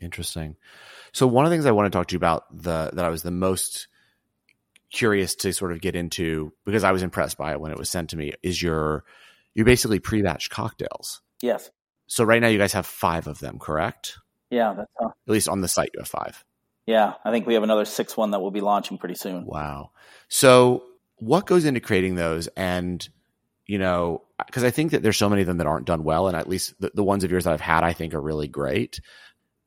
Interesting. 0.00 0.56
So 1.12 1.26
one 1.26 1.44
of 1.44 1.50
the 1.50 1.56
things 1.56 1.66
I 1.66 1.72
want 1.72 1.92
to 1.92 1.94
talk 1.94 2.06
to 2.06 2.14
you 2.14 2.18
about 2.18 2.44
the 2.50 2.88
that 2.94 3.04
I 3.04 3.10
was 3.10 3.22
the 3.22 3.30
most 3.30 3.86
curious 4.90 5.34
to 5.34 5.52
sort 5.52 5.72
of 5.72 5.82
get 5.82 5.94
into 5.94 6.54
because 6.64 6.84
I 6.84 6.92
was 6.92 7.02
impressed 7.02 7.36
by 7.36 7.52
it 7.52 7.60
when 7.60 7.70
it 7.70 7.76
was 7.78 7.90
sent 7.90 8.08
to 8.10 8.16
me 8.16 8.32
is 8.42 8.62
your 8.62 9.04
you 9.52 9.62
basically 9.66 10.00
pre-batch 10.00 10.48
cocktails. 10.48 11.20
Yes. 11.42 11.70
So 12.06 12.24
right 12.24 12.40
now 12.40 12.48
you 12.48 12.56
guys 12.56 12.72
have 12.72 12.86
five 12.86 13.26
of 13.26 13.40
them, 13.40 13.58
correct? 13.58 14.16
Yeah, 14.50 14.74
that's 14.76 14.90
At 15.00 15.32
least 15.32 15.48
on 15.48 15.60
the 15.60 15.68
site, 15.68 15.90
you 15.94 16.00
have 16.00 16.08
five. 16.08 16.44
Yeah, 16.86 17.14
I 17.24 17.30
think 17.30 17.46
we 17.46 17.54
have 17.54 17.62
another 17.62 17.84
six 17.84 18.16
one 18.16 18.32
that 18.32 18.40
we'll 18.40 18.50
be 18.50 18.60
launching 18.60 18.98
pretty 18.98 19.14
soon. 19.14 19.46
Wow. 19.46 19.90
So, 20.28 20.82
what 21.16 21.46
goes 21.46 21.64
into 21.64 21.80
creating 21.80 22.16
those? 22.16 22.48
And 22.48 23.06
you 23.66 23.78
know, 23.78 24.22
because 24.44 24.64
I 24.64 24.70
think 24.70 24.90
that 24.90 25.02
there's 25.02 25.16
so 25.16 25.28
many 25.28 25.42
of 25.42 25.46
them 25.46 25.58
that 25.58 25.68
aren't 25.68 25.86
done 25.86 26.02
well, 26.02 26.26
and 26.26 26.36
at 26.36 26.48
least 26.48 26.74
the, 26.80 26.90
the 26.92 27.04
ones 27.04 27.22
of 27.22 27.30
yours 27.30 27.44
that 27.44 27.52
I've 27.52 27.60
had, 27.60 27.84
I 27.84 27.92
think 27.92 28.12
are 28.14 28.20
really 28.20 28.48
great. 28.48 29.00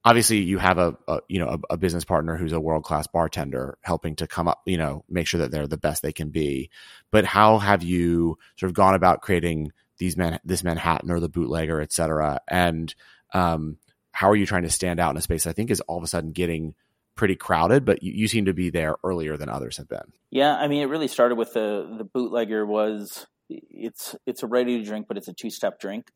Obviously, 0.03 0.39
you 0.39 0.57
have 0.57 0.77
a, 0.77 0.97
a 1.07 1.19
you 1.29 1.39
know 1.39 1.47
a, 1.47 1.73
a 1.75 1.77
business 1.77 2.03
partner 2.03 2.35
who's 2.35 2.51
a 2.51 2.59
world 2.59 2.83
class 2.83 3.07
bartender 3.07 3.77
helping 3.81 4.17
to 4.17 4.27
come 4.27 4.49
up, 4.49 4.61
you 4.65 4.77
know, 4.77 5.05
make 5.07 5.27
sure 5.27 5.39
that 5.39 5.51
they're 5.51 5.67
the 5.67 5.77
best 5.77 6.01
they 6.01 6.11
can 6.11 6.29
be. 6.29 6.69
But 7.11 7.23
how 7.23 7.59
have 7.59 7.83
you 7.83 8.37
sort 8.57 8.69
of 8.69 8.73
gone 8.73 8.95
about 8.95 9.21
creating 9.21 9.71
these 9.97 10.17
man 10.17 10.41
this 10.43 10.65
Manhattan 10.65 11.09
or 11.09 11.21
the 11.21 11.29
bootlegger, 11.29 11.79
et 11.79 11.93
cetera? 11.93 12.41
And 12.49 12.93
um, 13.33 13.77
how 14.13 14.29
are 14.29 14.35
you 14.35 14.45
trying 14.45 14.63
to 14.63 14.69
stand 14.69 14.99
out 14.99 15.11
in 15.11 15.17
a 15.17 15.21
space 15.21 15.45
I 15.45 15.51
think 15.53 15.69
is 15.69 15.81
all 15.81 15.97
of 15.97 16.03
a 16.03 16.07
sudden 16.07 16.31
getting 16.31 16.75
pretty 17.15 17.35
crowded, 17.35 17.85
but 17.85 18.01
you, 18.01 18.11
you, 18.13 18.27
seem 18.27 18.45
to 18.45 18.53
be 18.53 18.69
there 18.69 18.95
earlier 19.03 19.37
than 19.37 19.49
others 19.49 19.77
have 19.77 19.87
been. 19.87 20.13
Yeah, 20.31 20.55
I 20.55 20.67
mean, 20.67 20.81
it 20.81 20.87
really 20.87 21.07
started 21.07 21.35
with 21.35 21.53
the 21.53 21.95
the 21.97 22.03
bootlegger 22.03 22.65
was 22.65 23.27
it's 23.49 24.15
it's 24.25 24.43
a 24.43 24.47
ready 24.47 24.79
to 24.79 24.85
drink, 24.85 25.07
but 25.07 25.17
it's 25.17 25.27
a 25.27 25.33
two 25.33 25.49
step 25.49 25.79
drink, 25.79 26.07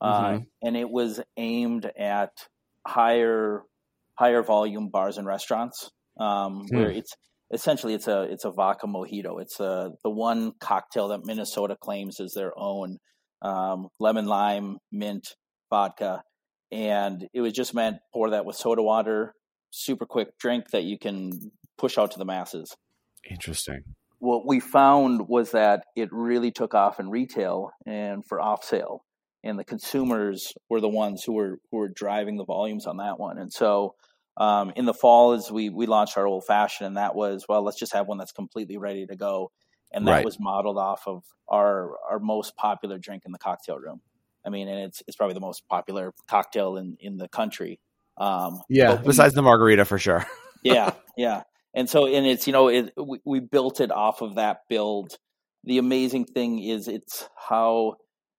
uh, 0.00 0.24
mm-hmm. 0.24 0.36
uh, 0.36 0.40
and 0.62 0.76
it 0.76 0.90
was 0.90 1.20
aimed 1.36 1.90
at 1.98 2.30
higher 2.86 3.62
higher 4.16 4.42
volume 4.42 4.90
bars 4.90 5.18
and 5.18 5.26
restaurants 5.26 5.90
um, 6.20 6.66
hmm. 6.68 6.76
where 6.76 6.90
it's 6.90 7.12
essentially 7.52 7.94
it's 7.94 8.08
a 8.08 8.22
it's 8.22 8.44
a 8.44 8.50
vodka 8.50 8.86
mojito. 8.86 9.40
It's 9.40 9.60
a, 9.60 9.64
uh, 9.64 9.88
the 10.02 10.10
one 10.10 10.52
cocktail 10.60 11.08
that 11.08 11.24
Minnesota 11.24 11.76
claims 11.80 12.20
is 12.20 12.32
their 12.34 12.52
own 12.56 12.98
um, 13.42 13.88
lemon 13.98 14.26
lime 14.26 14.78
mint 14.92 15.34
vodka 15.70 16.22
and 16.74 17.28
it 17.32 17.40
was 17.40 17.52
just 17.52 17.72
meant 17.72 17.98
pour 18.12 18.30
that 18.30 18.44
with 18.44 18.56
soda 18.56 18.82
water, 18.82 19.32
super 19.70 20.06
quick 20.06 20.36
drink 20.38 20.70
that 20.72 20.82
you 20.82 20.98
can 20.98 21.30
push 21.78 21.96
out 21.96 22.10
to 22.10 22.18
the 22.18 22.24
masses. 22.24 22.76
Interesting. 23.30 23.84
What 24.18 24.44
we 24.44 24.58
found 24.58 25.28
was 25.28 25.52
that 25.52 25.84
it 25.94 26.08
really 26.10 26.50
took 26.50 26.74
off 26.74 26.98
in 26.98 27.10
retail 27.10 27.70
and 27.86 28.26
for 28.26 28.40
off 28.40 28.64
sale, 28.64 29.04
and 29.44 29.56
the 29.56 29.64
consumers 29.64 30.52
were 30.68 30.80
the 30.80 30.88
ones 30.88 31.22
who 31.22 31.34
were 31.34 31.58
who 31.70 31.76
were 31.76 31.88
driving 31.88 32.38
the 32.38 32.44
volumes 32.44 32.86
on 32.86 32.96
that 32.96 33.20
one. 33.20 33.38
And 33.38 33.52
so, 33.52 33.94
um, 34.36 34.72
in 34.74 34.84
the 34.84 34.94
fall, 34.94 35.32
as 35.32 35.52
we 35.52 35.70
we 35.70 35.86
launched 35.86 36.16
our 36.16 36.26
old 36.26 36.44
fashioned, 36.44 36.88
and 36.88 36.96
that 36.96 37.14
was 37.14 37.44
well, 37.48 37.62
let's 37.62 37.78
just 37.78 37.92
have 37.92 38.08
one 38.08 38.18
that's 38.18 38.32
completely 38.32 38.78
ready 38.78 39.06
to 39.06 39.14
go, 39.14 39.52
and 39.92 40.08
that 40.08 40.12
right. 40.12 40.24
was 40.24 40.38
modeled 40.40 40.78
off 40.78 41.02
of 41.06 41.22
our 41.48 41.92
our 42.10 42.18
most 42.18 42.56
popular 42.56 42.98
drink 42.98 43.22
in 43.26 43.32
the 43.32 43.38
cocktail 43.38 43.78
room. 43.78 44.00
I 44.46 44.50
mean, 44.50 44.68
and 44.68 44.80
it's 44.80 45.02
it's 45.06 45.16
probably 45.16 45.34
the 45.34 45.40
most 45.40 45.66
popular 45.68 46.12
cocktail 46.28 46.76
in 46.76 46.96
in 47.00 47.16
the 47.16 47.28
country. 47.28 47.80
Um, 48.16 48.60
yeah, 48.68 48.96
besides 48.96 49.34
the 49.34 49.42
margarita 49.42 49.84
for 49.84 49.98
sure. 49.98 50.26
yeah, 50.62 50.92
yeah, 51.16 51.42
and 51.74 51.88
so 51.88 52.06
and 52.06 52.26
it's 52.26 52.46
you 52.46 52.52
know 52.52 52.68
it, 52.68 52.92
we, 52.96 53.20
we 53.24 53.40
built 53.40 53.80
it 53.80 53.90
off 53.90 54.22
of 54.22 54.36
that 54.36 54.60
build. 54.68 55.16
The 55.64 55.78
amazing 55.78 56.26
thing 56.26 56.62
is 56.62 56.88
it's 56.88 57.26
how 57.36 57.94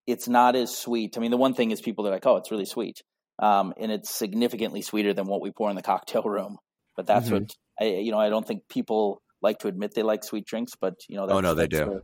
it's 0.05 0.27
not 0.27 0.55
as 0.55 0.75
sweet. 0.75 1.17
I 1.17 1.21
mean, 1.21 1.31
the 1.31 1.37
one 1.37 1.55
thing 1.55 1.71
is 1.71 1.81
people 1.81 2.07
are 2.07 2.11
like, 2.11 2.25
oh, 2.27 2.37
it's 2.37 2.51
really 2.51 2.65
sweet, 2.65 3.01
um, 3.39 3.73
and 3.77 3.91
it's 3.91 4.09
significantly 4.09 4.81
sweeter 4.81 5.13
than 5.13 5.25
what 5.25 5.41
we 5.41 5.51
pour 5.51 5.69
in 5.69 5.75
the 5.75 5.81
cocktail 5.81 6.23
room. 6.25 6.57
But 6.95 7.07
that's 7.07 7.25
mm-hmm. 7.25 7.43
what 7.43 7.55
I, 7.81 7.85
you 7.85 8.11
know. 8.11 8.19
I 8.19 8.29
don't 8.29 8.47
think 8.47 8.67
people 8.69 9.21
like 9.41 9.59
to 9.59 9.67
admit 9.67 9.93
they 9.95 10.03
like 10.03 10.23
sweet 10.23 10.45
drinks, 10.45 10.73
but 10.79 10.93
you 11.09 11.17
know, 11.17 11.27
oh 11.27 11.39
no, 11.41 11.55
they 11.55 11.67
do 11.67 12.01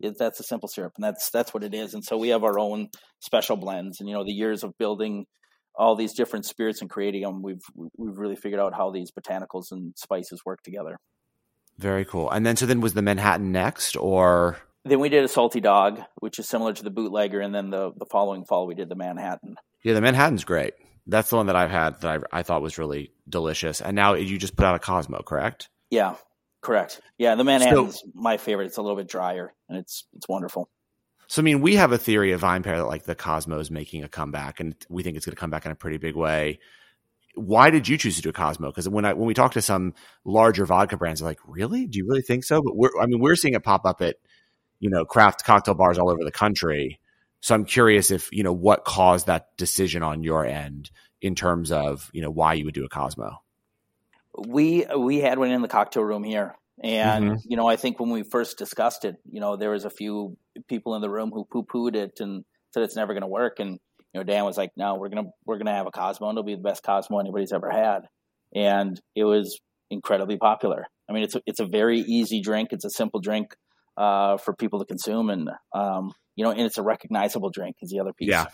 it, 0.00 0.16
that's 0.18 0.40
a 0.40 0.44
simple 0.44 0.68
syrup, 0.68 0.92
and 0.96 1.04
that's 1.04 1.30
that's 1.30 1.54
what 1.54 1.64
it 1.64 1.74
is. 1.74 1.94
And 1.94 2.04
so 2.04 2.16
we 2.16 2.28
have 2.28 2.44
our 2.44 2.58
own 2.58 2.88
special 3.20 3.56
blends, 3.56 4.00
and 4.00 4.08
you 4.08 4.14
know 4.14 4.24
the 4.24 4.32
years 4.32 4.64
of 4.64 4.76
building 4.78 5.26
all 5.76 5.96
these 5.96 6.12
different 6.14 6.46
spirits 6.46 6.80
and 6.80 6.90
creating 6.90 7.22
them, 7.22 7.42
we've 7.42 7.62
we've 7.74 8.18
really 8.18 8.36
figured 8.36 8.60
out 8.60 8.74
how 8.74 8.90
these 8.90 9.10
botanicals 9.10 9.70
and 9.70 9.94
spices 9.96 10.42
work 10.44 10.62
together. 10.62 10.98
Very 11.78 12.04
cool. 12.04 12.30
And 12.30 12.46
then 12.46 12.56
so 12.56 12.66
then 12.66 12.80
was 12.80 12.94
the 12.94 13.02
Manhattan 13.02 13.52
next, 13.52 13.96
or 13.96 14.58
then 14.84 15.00
we 15.00 15.08
did 15.08 15.24
a 15.24 15.28
salty 15.28 15.60
dog, 15.60 16.00
which 16.16 16.38
is 16.38 16.48
similar 16.48 16.72
to 16.72 16.82
the 16.82 16.90
bootlegger, 16.90 17.40
and 17.40 17.54
then 17.54 17.70
the 17.70 17.92
the 17.96 18.06
following 18.06 18.44
fall 18.44 18.66
we 18.66 18.74
did 18.74 18.88
the 18.88 18.96
Manhattan. 18.96 19.56
Yeah, 19.82 19.94
the 19.94 20.00
Manhattan's 20.00 20.44
great. 20.44 20.74
That's 21.06 21.28
the 21.28 21.36
one 21.36 21.46
that 21.46 21.56
I've 21.56 21.70
had 21.70 22.00
that 22.00 22.24
I, 22.32 22.38
I 22.38 22.42
thought 22.42 22.62
was 22.62 22.78
really 22.78 23.12
delicious. 23.28 23.82
And 23.82 23.94
now 23.94 24.14
you 24.14 24.38
just 24.38 24.56
put 24.56 24.64
out 24.64 24.74
a 24.74 24.78
Cosmo, 24.78 25.22
correct? 25.22 25.68
Yeah, 25.90 26.14
Correct. 26.64 27.00
Yeah, 27.18 27.34
the 27.34 27.44
Manhattan's 27.44 28.00
so, 28.00 28.06
my 28.14 28.38
favorite. 28.38 28.66
It's 28.66 28.78
a 28.78 28.82
little 28.82 28.96
bit 28.96 29.06
drier 29.06 29.52
and 29.68 29.78
it's 29.78 30.04
it's 30.16 30.26
wonderful. 30.26 30.70
So 31.26 31.42
I 31.42 31.44
mean, 31.44 31.60
we 31.60 31.76
have 31.76 31.92
a 31.92 31.98
theory 31.98 32.32
of 32.32 32.40
VinePair 32.40 32.78
that 32.78 32.86
like 32.86 33.04
the 33.04 33.14
Cosmo 33.14 33.58
is 33.58 33.70
making 33.70 34.02
a 34.02 34.08
comeback, 34.08 34.60
and 34.60 34.74
we 34.88 35.02
think 35.02 35.16
it's 35.16 35.26
going 35.26 35.36
to 35.36 35.40
come 35.40 35.50
back 35.50 35.66
in 35.66 35.72
a 35.72 35.76
pretty 35.76 35.98
big 35.98 36.16
way. 36.16 36.58
Why 37.34 37.70
did 37.70 37.86
you 37.86 37.98
choose 37.98 38.16
to 38.16 38.22
do 38.22 38.30
a 38.30 38.32
Cosmo? 38.32 38.68
Because 38.68 38.88
when 38.88 39.04
I 39.04 39.12
when 39.12 39.26
we 39.26 39.34
talk 39.34 39.52
to 39.52 39.62
some 39.62 39.92
larger 40.24 40.64
vodka 40.64 40.96
brands, 40.96 41.20
they're 41.20 41.28
like, 41.28 41.40
"Really? 41.46 41.86
Do 41.86 41.98
you 41.98 42.06
really 42.06 42.22
think 42.22 42.44
so?" 42.44 42.62
But 42.62 42.76
we're 42.76 42.98
I 43.00 43.06
mean, 43.06 43.20
we're 43.20 43.36
seeing 43.36 43.54
it 43.54 43.62
pop 43.62 43.84
up 43.84 44.00
at 44.00 44.16
you 44.80 44.88
know 44.88 45.04
craft 45.04 45.44
cocktail 45.44 45.74
bars 45.74 45.98
all 45.98 46.10
over 46.10 46.24
the 46.24 46.32
country. 46.32 46.98
So 47.40 47.54
I'm 47.54 47.66
curious 47.66 48.10
if 48.10 48.32
you 48.32 48.42
know 48.42 48.54
what 48.54 48.84
caused 48.84 49.26
that 49.26 49.54
decision 49.58 50.02
on 50.02 50.22
your 50.22 50.46
end 50.46 50.90
in 51.20 51.34
terms 51.34 51.72
of 51.72 52.10
you 52.14 52.22
know 52.22 52.30
why 52.30 52.54
you 52.54 52.64
would 52.64 52.74
do 52.74 52.86
a 52.86 52.88
Cosmo. 52.88 53.43
We 54.36 54.86
we 54.96 55.20
had 55.20 55.38
one 55.38 55.50
in 55.50 55.62
the 55.62 55.68
cocktail 55.68 56.02
room 56.02 56.24
here, 56.24 56.56
and 56.82 57.24
mm-hmm. 57.24 57.36
you 57.44 57.56
know, 57.56 57.66
I 57.66 57.76
think 57.76 58.00
when 58.00 58.10
we 58.10 58.22
first 58.22 58.58
discussed 58.58 59.04
it, 59.04 59.16
you 59.30 59.40
know, 59.40 59.56
there 59.56 59.70
was 59.70 59.84
a 59.84 59.90
few 59.90 60.36
people 60.68 60.94
in 60.94 61.02
the 61.02 61.10
room 61.10 61.30
who 61.32 61.44
poo 61.44 61.64
pooed 61.64 61.94
it 61.94 62.20
and 62.20 62.44
said 62.72 62.82
it's 62.82 62.96
never 62.96 63.12
going 63.12 63.22
to 63.22 63.28
work. 63.28 63.60
And 63.60 63.78
you 64.12 64.20
know, 64.20 64.24
Dan 64.24 64.44
was 64.44 64.56
like, 64.56 64.70
"No, 64.76 64.96
we're 64.96 65.08
gonna 65.08 65.30
we're 65.44 65.58
gonna 65.58 65.74
have 65.74 65.86
a 65.86 65.90
Cosmo, 65.90 66.28
and 66.28 66.36
it'll 66.36 66.46
be 66.46 66.56
the 66.56 66.62
best 66.62 66.82
Cosmo 66.82 67.18
anybody's 67.18 67.52
ever 67.52 67.70
had." 67.70 68.02
And 68.54 69.00
it 69.16 69.24
was 69.24 69.60
incredibly 69.90 70.36
popular. 70.36 70.86
I 71.08 71.12
mean, 71.12 71.24
it's 71.24 71.34
a, 71.34 71.42
it's 71.46 71.60
a 71.60 71.66
very 71.66 72.00
easy 72.00 72.40
drink. 72.40 72.68
It's 72.72 72.84
a 72.84 72.90
simple 72.90 73.20
drink 73.20 73.54
uh, 73.96 74.38
for 74.38 74.54
people 74.54 74.78
to 74.80 74.84
consume, 74.84 75.30
and 75.30 75.50
um, 75.74 76.12
you 76.36 76.44
know, 76.44 76.50
and 76.50 76.60
it's 76.60 76.78
a 76.78 76.82
recognizable 76.82 77.50
drink. 77.50 77.76
Is 77.82 77.90
the 77.90 78.00
other 78.00 78.12
piece? 78.12 78.28
Yeah, 78.28 78.46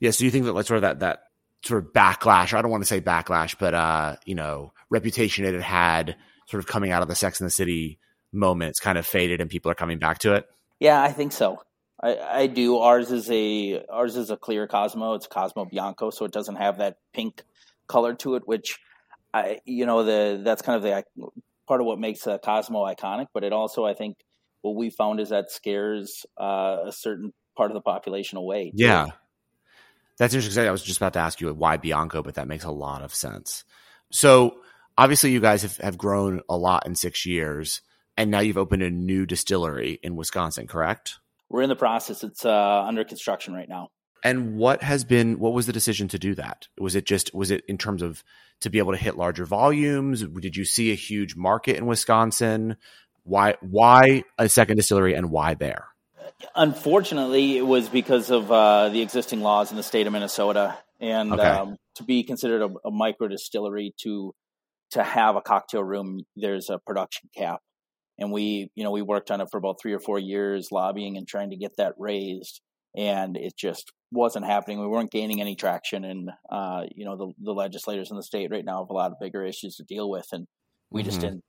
yeah. 0.00 0.10
So 0.10 0.24
you 0.24 0.30
think 0.30 0.44
that 0.44 0.54
like 0.54 0.66
sort 0.66 0.78
of 0.78 0.82
that 0.82 1.00
that 1.00 1.20
sort 1.64 1.84
of 1.84 1.92
backlash? 1.92 2.52
I 2.52 2.62
don't 2.62 2.70
want 2.70 2.82
to 2.82 2.88
say 2.88 3.00
backlash, 3.00 3.56
but 3.58 3.74
uh, 3.74 4.16
you 4.24 4.34
know, 4.34 4.72
reputation 4.90 5.44
it 5.44 5.54
had 5.54 5.62
had 5.62 6.16
sort 6.46 6.62
of 6.62 6.66
coming 6.66 6.90
out 6.90 7.02
of 7.02 7.08
the 7.08 7.14
Sex 7.14 7.40
and 7.40 7.46
the 7.46 7.52
City 7.52 7.98
moments 8.32 8.80
kind 8.80 8.98
of 8.98 9.06
faded, 9.06 9.40
and 9.40 9.50
people 9.50 9.70
are 9.70 9.74
coming 9.74 9.98
back 9.98 10.18
to 10.20 10.34
it. 10.34 10.46
Yeah, 10.78 11.02
I 11.02 11.12
think 11.12 11.32
so. 11.32 11.58
I, 12.02 12.18
I 12.18 12.46
do. 12.46 12.78
Ours 12.78 13.10
is 13.10 13.30
a 13.30 13.84
ours 13.90 14.16
is 14.16 14.30
a 14.30 14.36
clear 14.36 14.66
Cosmo. 14.66 15.14
It's 15.14 15.26
Cosmo 15.26 15.66
Bianco, 15.66 16.10
so 16.10 16.24
it 16.24 16.32
doesn't 16.32 16.56
have 16.56 16.78
that 16.78 16.96
pink 17.12 17.42
color 17.86 18.14
to 18.14 18.36
it, 18.36 18.42
which 18.46 18.78
I 19.34 19.60
you 19.64 19.86
know 19.86 20.04
the 20.04 20.40
that's 20.42 20.62
kind 20.62 20.76
of 20.76 20.82
the 20.82 21.04
part 21.68 21.80
of 21.80 21.86
what 21.86 21.98
makes 21.98 22.26
a 22.26 22.38
Cosmo 22.38 22.84
iconic. 22.84 23.26
But 23.34 23.44
it 23.44 23.52
also, 23.52 23.84
I 23.84 23.94
think, 23.94 24.16
what 24.62 24.76
we 24.76 24.90
found 24.90 25.20
is 25.20 25.28
that 25.28 25.50
scares 25.50 26.24
uh, 26.40 26.78
a 26.86 26.92
certain 26.92 27.32
part 27.56 27.70
of 27.70 27.74
the 27.74 27.82
population 27.82 28.38
away. 28.38 28.72
Yeah, 28.74 29.08
that's 30.20 30.34
interesting. 30.34 30.68
I 30.68 30.70
was 30.70 30.82
just 30.82 30.98
about 30.98 31.14
to 31.14 31.18
ask 31.18 31.40
you 31.40 31.52
why 31.54 31.78
Bianco, 31.78 32.22
but 32.22 32.34
that 32.34 32.46
makes 32.46 32.64
a 32.64 32.70
lot 32.70 33.00
of 33.00 33.14
sense. 33.14 33.64
So 34.12 34.58
obviously, 34.98 35.32
you 35.32 35.40
guys 35.40 35.62
have, 35.62 35.78
have 35.78 35.96
grown 35.96 36.42
a 36.46 36.58
lot 36.58 36.86
in 36.86 36.94
six 36.94 37.24
years, 37.24 37.80
and 38.18 38.30
now 38.30 38.40
you've 38.40 38.58
opened 38.58 38.82
a 38.82 38.90
new 38.90 39.24
distillery 39.24 39.98
in 40.02 40.16
Wisconsin, 40.16 40.66
correct? 40.66 41.14
We're 41.48 41.62
in 41.62 41.70
the 41.70 41.76
process. 41.76 42.22
It's 42.22 42.44
uh, 42.44 42.84
under 42.86 43.02
construction 43.02 43.54
right 43.54 43.68
now. 43.68 43.88
And 44.22 44.56
what 44.56 44.82
has 44.82 45.04
been 45.04 45.38
what 45.38 45.54
was 45.54 45.64
the 45.64 45.72
decision 45.72 46.08
to 46.08 46.18
do 46.18 46.34
that? 46.34 46.68
Was 46.78 46.96
it 46.96 47.06
just 47.06 47.34
was 47.34 47.50
it 47.50 47.64
in 47.66 47.78
terms 47.78 48.02
of 48.02 48.22
to 48.60 48.68
be 48.68 48.78
able 48.78 48.92
to 48.92 48.98
hit 48.98 49.16
larger 49.16 49.46
volumes? 49.46 50.22
Did 50.22 50.54
you 50.54 50.66
see 50.66 50.92
a 50.92 50.96
huge 50.96 51.34
market 51.34 51.78
in 51.78 51.86
Wisconsin? 51.86 52.76
Why 53.22 53.54
why 53.62 54.24
a 54.36 54.50
second 54.50 54.76
distillery 54.76 55.14
and 55.14 55.30
why 55.30 55.54
there? 55.54 55.86
Unfortunately, 56.54 57.56
it 57.56 57.66
was 57.66 57.88
because 57.88 58.30
of 58.30 58.50
uh, 58.50 58.88
the 58.88 59.02
existing 59.02 59.40
laws 59.40 59.70
in 59.70 59.76
the 59.76 59.82
state 59.82 60.06
of 60.06 60.12
Minnesota, 60.12 60.78
and 61.00 61.32
okay. 61.32 61.42
um, 61.42 61.76
to 61.96 62.04
be 62.04 62.22
considered 62.22 62.62
a, 62.62 62.88
a 62.88 62.90
micro 62.90 63.28
distillery 63.28 63.94
to 64.02 64.32
to 64.92 65.04
have 65.04 65.36
a 65.36 65.40
cocktail 65.40 65.84
room, 65.84 66.22
there's 66.36 66.68
a 66.68 66.78
production 66.78 67.28
cap. 67.36 67.60
And 68.18 68.32
we 68.32 68.70
you 68.74 68.84
know 68.84 68.90
we 68.90 69.02
worked 69.02 69.30
on 69.30 69.40
it 69.40 69.48
for 69.50 69.58
about 69.58 69.76
three 69.80 69.92
or 69.92 70.00
four 70.00 70.18
years 70.18 70.68
lobbying 70.70 71.16
and 71.16 71.26
trying 71.26 71.50
to 71.50 71.56
get 71.56 71.72
that 71.78 71.94
raised. 71.98 72.60
And 72.96 73.36
it 73.36 73.54
just 73.56 73.92
wasn't 74.10 74.46
happening. 74.46 74.80
We 74.80 74.88
weren't 74.88 75.12
gaining 75.12 75.40
any 75.40 75.54
traction. 75.54 76.04
And 76.04 76.30
uh, 76.50 76.82
you 76.94 77.04
know 77.04 77.16
the, 77.16 77.32
the 77.42 77.52
legislators 77.52 78.10
in 78.10 78.16
the 78.16 78.22
state 78.22 78.50
right 78.50 78.64
now 78.64 78.82
have 78.82 78.90
a 78.90 78.94
lot 78.94 79.12
of 79.12 79.18
bigger 79.20 79.44
issues 79.44 79.76
to 79.76 79.84
deal 79.84 80.10
with. 80.10 80.26
And 80.32 80.46
we 80.90 81.00
mm-hmm. 81.00 81.08
just 81.08 81.20
didn't 81.20 81.42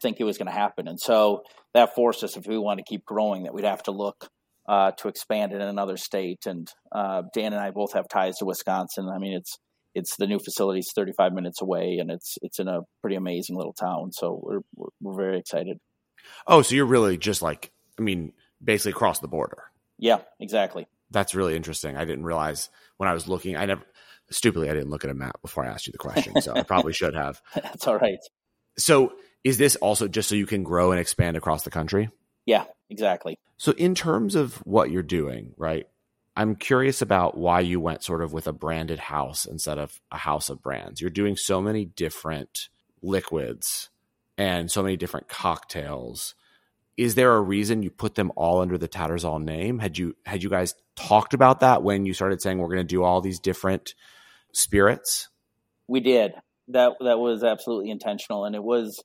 think 0.00 0.20
it 0.20 0.24
was 0.24 0.38
going 0.38 0.46
to 0.46 0.52
happen 0.52 0.88
and 0.88 1.00
so 1.00 1.42
that 1.74 1.94
forced 1.94 2.22
us 2.22 2.36
if 2.36 2.46
we 2.46 2.58
want 2.58 2.78
to 2.78 2.84
keep 2.84 3.04
growing 3.04 3.44
that 3.44 3.54
we'd 3.54 3.64
have 3.64 3.82
to 3.82 3.90
look 3.90 4.28
uh, 4.68 4.90
to 4.92 5.08
expand 5.08 5.52
in 5.52 5.60
another 5.60 5.96
state 5.96 6.46
and 6.46 6.68
uh, 6.92 7.22
dan 7.34 7.52
and 7.52 7.62
i 7.62 7.70
both 7.70 7.92
have 7.92 8.08
ties 8.08 8.36
to 8.36 8.44
wisconsin 8.44 9.08
i 9.08 9.18
mean 9.18 9.32
it's 9.32 9.58
it's 9.94 10.16
the 10.16 10.26
new 10.26 10.38
facility 10.38 10.80
is 10.80 10.92
35 10.94 11.32
minutes 11.32 11.62
away 11.62 11.98
and 12.00 12.10
it's 12.10 12.36
it's 12.42 12.58
in 12.58 12.68
a 12.68 12.80
pretty 13.00 13.16
amazing 13.16 13.56
little 13.56 13.72
town 13.72 14.12
so 14.12 14.40
we're 14.42 14.60
we're, 14.76 14.88
we're 15.00 15.16
very 15.16 15.38
excited 15.38 15.78
Oh, 16.46 16.62
so 16.62 16.74
you're 16.74 16.86
really 16.86 17.16
just 17.16 17.42
like, 17.42 17.70
I 17.98 18.02
mean, 18.02 18.32
basically 18.62 18.92
across 18.92 19.20
the 19.20 19.28
border. 19.28 19.64
Yeah, 19.98 20.20
exactly. 20.40 20.86
That's 21.10 21.34
really 21.34 21.56
interesting. 21.56 21.96
I 21.96 22.04
didn't 22.04 22.24
realize 22.24 22.68
when 22.96 23.08
I 23.08 23.14
was 23.14 23.28
looking, 23.28 23.56
I 23.56 23.66
never, 23.66 23.82
stupidly, 24.30 24.70
I 24.70 24.74
didn't 24.74 24.90
look 24.90 25.04
at 25.04 25.10
a 25.10 25.14
map 25.14 25.40
before 25.42 25.64
I 25.64 25.68
asked 25.68 25.86
you 25.86 25.92
the 25.92 25.98
question. 25.98 26.40
So 26.40 26.54
I 26.54 26.62
probably 26.62 26.92
should 26.92 27.14
have. 27.14 27.40
That's 27.54 27.86
all 27.86 27.98
right. 27.98 28.18
So 28.78 29.12
is 29.46 29.58
this 29.58 29.76
also 29.76 30.08
just 30.08 30.28
so 30.28 30.34
you 30.34 30.44
can 30.44 30.64
grow 30.64 30.90
and 30.90 30.98
expand 30.98 31.36
across 31.36 31.62
the 31.62 31.70
country? 31.70 32.10
Yeah, 32.46 32.64
exactly. 32.90 33.38
So 33.56 33.70
in 33.70 33.94
terms 33.94 34.34
of 34.34 34.56
what 34.66 34.90
you're 34.90 35.04
doing, 35.04 35.54
right? 35.56 35.86
I'm 36.36 36.56
curious 36.56 37.00
about 37.00 37.38
why 37.38 37.60
you 37.60 37.78
went 37.78 38.02
sort 38.02 38.22
of 38.22 38.32
with 38.32 38.48
a 38.48 38.52
branded 38.52 38.98
house 38.98 39.46
instead 39.46 39.78
of 39.78 40.00
a 40.10 40.16
house 40.16 40.50
of 40.50 40.60
brands. 40.62 41.00
You're 41.00 41.10
doing 41.10 41.36
so 41.36 41.62
many 41.62 41.84
different 41.84 42.68
liquids 43.02 43.88
and 44.36 44.68
so 44.68 44.82
many 44.82 44.96
different 44.96 45.28
cocktails. 45.28 46.34
Is 46.96 47.14
there 47.14 47.36
a 47.36 47.40
reason 47.40 47.84
you 47.84 47.90
put 47.90 48.16
them 48.16 48.32
all 48.34 48.60
under 48.60 48.76
the 48.76 48.88
Tattersall 48.88 49.40
name? 49.40 49.78
Had 49.78 49.96
you 49.96 50.16
had 50.26 50.42
you 50.42 50.50
guys 50.50 50.74
talked 50.96 51.34
about 51.34 51.60
that 51.60 51.84
when 51.84 52.04
you 52.04 52.14
started 52.14 52.42
saying 52.42 52.58
we're 52.58 52.66
going 52.66 52.78
to 52.78 52.84
do 52.84 53.04
all 53.04 53.20
these 53.20 53.38
different 53.38 53.94
spirits? 54.52 55.28
We 55.86 56.00
did. 56.00 56.32
That 56.68 56.94
that 57.00 57.20
was 57.20 57.44
absolutely 57.44 57.90
intentional, 57.90 58.44
and 58.44 58.56
it 58.56 58.62
was 58.62 59.02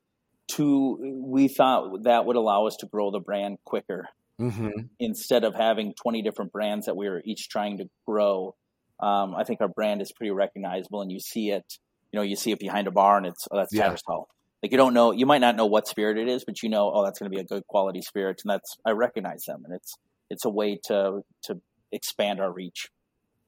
to 0.49 0.97
we 1.23 1.47
thought 1.47 2.03
that 2.03 2.25
would 2.25 2.35
allow 2.35 2.67
us 2.67 2.75
to 2.77 2.85
grow 2.85 3.11
the 3.11 3.19
brand 3.19 3.57
quicker 3.63 4.07
mm-hmm. 4.39 4.69
instead 4.99 5.43
of 5.43 5.55
having 5.55 5.93
20 6.01 6.21
different 6.21 6.51
brands 6.51 6.85
that 6.87 6.95
we 6.95 7.07
were 7.09 7.21
each 7.25 7.49
trying 7.49 7.77
to 7.77 7.89
grow 8.05 8.55
um, 8.99 9.35
i 9.35 9.43
think 9.43 9.61
our 9.61 9.69
brand 9.69 10.01
is 10.01 10.11
pretty 10.11 10.31
recognizable 10.31 11.01
and 11.01 11.11
you 11.11 11.19
see 11.19 11.49
it 11.49 11.77
you 12.11 12.17
know 12.17 12.23
you 12.23 12.35
see 12.35 12.51
it 12.51 12.59
behind 12.59 12.87
a 12.87 12.91
bar 12.91 13.17
and 13.17 13.25
it's 13.27 13.47
oh, 13.51 13.57
that's 13.57 13.73
yeah. 13.73 13.89
like 14.61 14.71
you 14.71 14.77
don't 14.77 14.93
know, 14.93 15.11
you 15.11 15.25
might 15.25 15.41
not 15.41 15.55
know 15.55 15.65
what 15.65 15.87
spirit 15.87 16.17
it 16.17 16.27
is, 16.27 16.45
but 16.45 16.61
you 16.61 16.69
know, 16.69 16.91
oh, 16.93 17.03
that's 17.03 17.17
going 17.17 17.31
to 17.31 17.35
be 17.35 17.41
a 17.41 17.45
good 17.45 17.65
quality 17.65 18.01
spirit, 18.01 18.41
and 18.43 18.51
that's 18.51 18.77
I 18.85 18.91
recognize 18.91 19.45
them, 19.45 19.63
and 19.65 19.73
it's 19.73 19.95
it's 20.29 20.45
a 20.45 20.49
way 20.49 20.79
to 20.85 21.21
to 21.43 21.59
expand 21.91 22.39
our 22.39 22.51
reach. 22.51 22.89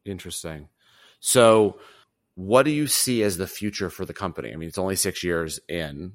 Interesting. 0.06 0.70
So, 1.20 1.78
what 2.36 2.64
do 2.64 2.72
you 2.72 2.88
see 2.88 3.22
as 3.22 3.38
the 3.38 3.48
future 3.48 3.90
for 3.90 4.06
the 4.06 4.14
company? 4.14 4.52
I 4.52 4.56
mean, 4.56 4.68
it's 4.68 4.80
only 4.80 4.96
six 4.96 5.24
years 5.24 5.60
in. 5.70 6.14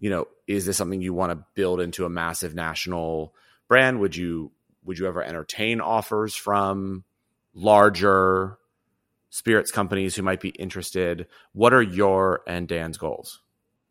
You 0.00 0.10
know, 0.10 0.28
is 0.46 0.66
this 0.66 0.76
something 0.76 1.00
you 1.00 1.14
want 1.14 1.30
to 1.30 1.44
build 1.54 1.80
into 1.80 2.04
a 2.04 2.08
massive 2.08 2.54
national 2.54 3.34
brand? 3.68 4.00
Would 4.00 4.16
you 4.16 4.50
would 4.84 4.98
you 4.98 5.06
ever 5.06 5.22
entertain 5.22 5.80
offers 5.80 6.34
from 6.34 7.04
larger 7.54 8.58
spirits 9.28 9.70
companies 9.70 10.16
who 10.16 10.22
might 10.22 10.40
be 10.40 10.48
interested? 10.50 11.26
What 11.52 11.72
are 11.72 11.82
your 11.82 12.40
and 12.46 12.66
Dan's 12.66 12.98
goals? 12.98 13.40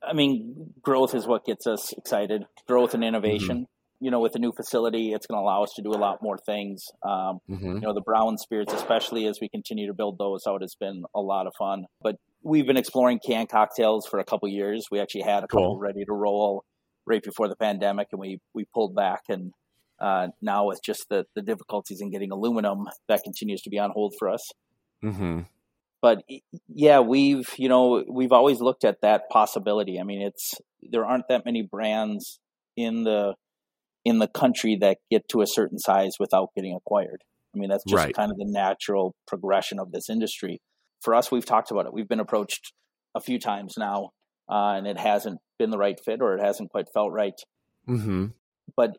I 0.01 0.13
mean, 0.13 0.73
growth 0.81 1.13
is 1.15 1.27
what 1.27 1.45
gets 1.45 1.67
us 1.67 1.93
excited. 1.93 2.45
Growth 2.67 2.93
and 2.93 3.03
innovation. 3.03 3.57
Mm-hmm. 3.57 4.05
You 4.05 4.11
know, 4.11 4.21
with 4.21 4.31
the 4.31 4.39
new 4.39 4.53
facility, 4.53 5.11
it's 5.11 5.27
going 5.27 5.37
to 5.37 5.41
allow 5.41 5.63
us 5.63 5.73
to 5.75 5.81
do 5.81 5.91
a 5.91 5.99
lot 5.99 6.21
more 6.21 6.37
things. 6.37 6.85
Um, 7.03 7.41
mm-hmm. 7.49 7.73
You 7.75 7.79
know, 7.81 7.93
the 7.93 8.01
brown 8.01 8.37
spirits, 8.37 8.73
especially 8.73 9.25
as 9.27 9.39
we 9.41 9.49
continue 9.49 9.87
to 9.87 9.93
build 9.93 10.17
those 10.17 10.43
out, 10.47 10.61
has 10.61 10.73
been 10.75 11.03
a 11.13 11.19
lot 11.19 11.47
of 11.47 11.53
fun. 11.59 11.85
But 12.01 12.15
we've 12.43 12.65
been 12.65 12.77
exploring 12.77 13.19
canned 13.25 13.49
cocktails 13.49 14.07
for 14.07 14.19
a 14.19 14.23
couple 14.23 14.47
years. 14.47 14.87
We 14.91 14.99
actually 14.99 15.23
had 15.23 15.43
a 15.43 15.47
couple 15.47 15.77
ready 15.77 16.05
to 16.05 16.13
roll 16.13 16.63
right 17.05 17.23
before 17.23 17.47
the 17.47 17.55
pandemic, 17.55 18.09
and 18.11 18.19
we 18.19 18.39
we 18.53 18.65
pulled 18.73 18.95
back. 18.95 19.23
And 19.29 19.53
uh, 19.99 20.29
now 20.41 20.67
with 20.67 20.81
just 20.83 21.05
the 21.09 21.25
the 21.35 21.41
difficulties 21.41 22.01
in 22.01 22.11
getting 22.11 22.31
aluminum, 22.31 22.85
that 23.07 23.23
continues 23.23 23.61
to 23.63 23.69
be 23.69 23.79
on 23.79 23.91
hold 23.91 24.15
for 24.17 24.29
us. 24.29 24.49
Mm-hmm 25.03 25.41
but 26.01 26.23
yeah, 26.67 26.99
we've 26.99 27.49
you 27.57 27.69
know 27.69 28.03
we've 28.09 28.31
always 28.31 28.61
looked 28.61 28.83
at 28.83 29.01
that 29.01 29.29
possibility. 29.29 29.99
I 29.99 30.03
mean, 30.03 30.21
it's 30.21 30.53
there 30.81 31.05
aren't 31.05 31.27
that 31.29 31.45
many 31.45 31.61
brands 31.61 32.39
in 32.77 33.03
the 33.03 33.35
in 34.05 34.19
the 34.19 34.27
country 34.27 34.77
that 34.79 34.97
get 35.11 35.27
to 35.29 35.41
a 35.41 35.47
certain 35.47 35.77
size 35.77 36.13
without 36.19 36.49
getting 36.55 36.73
acquired. 36.73 37.23
I 37.53 37.59
mean, 37.59 37.69
that's 37.69 37.83
just 37.83 38.03
right. 38.03 38.15
kind 38.15 38.31
of 38.31 38.37
the 38.37 38.45
natural 38.45 39.15
progression 39.27 39.79
of 39.79 39.91
this 39.91 40.09
industry. 40.09 40.61
For 41.01 41.15
us, 41.15 41.31
we've 41.31 41.45
talked 41.45 41.71
about 41.71 41.85
it. 41.85 41.93
We've 41.93 42.07
been 42.07 42.19
approached 42.19 42.73
a 43.15 43.21
few 43.21 43.39
times 43.39 43.75
now, 43.77 44.11
uh, 44.49 44.75
and 44.77 44.87
it 44.87 44.97
hasn't 44.97 45.39
been 45.57 45.69
the 45.69 45.77
right 45.77 45.99
fit 45.99 46.21
or 46.21 46.35
it 46.35 46.41
hasn't 46.41 46.71
quite 46.71 46.87
felt 46.93 47.11
right. 47.11 47.39
Mm-hmm. 47.87 48.27
But 48.75 48.97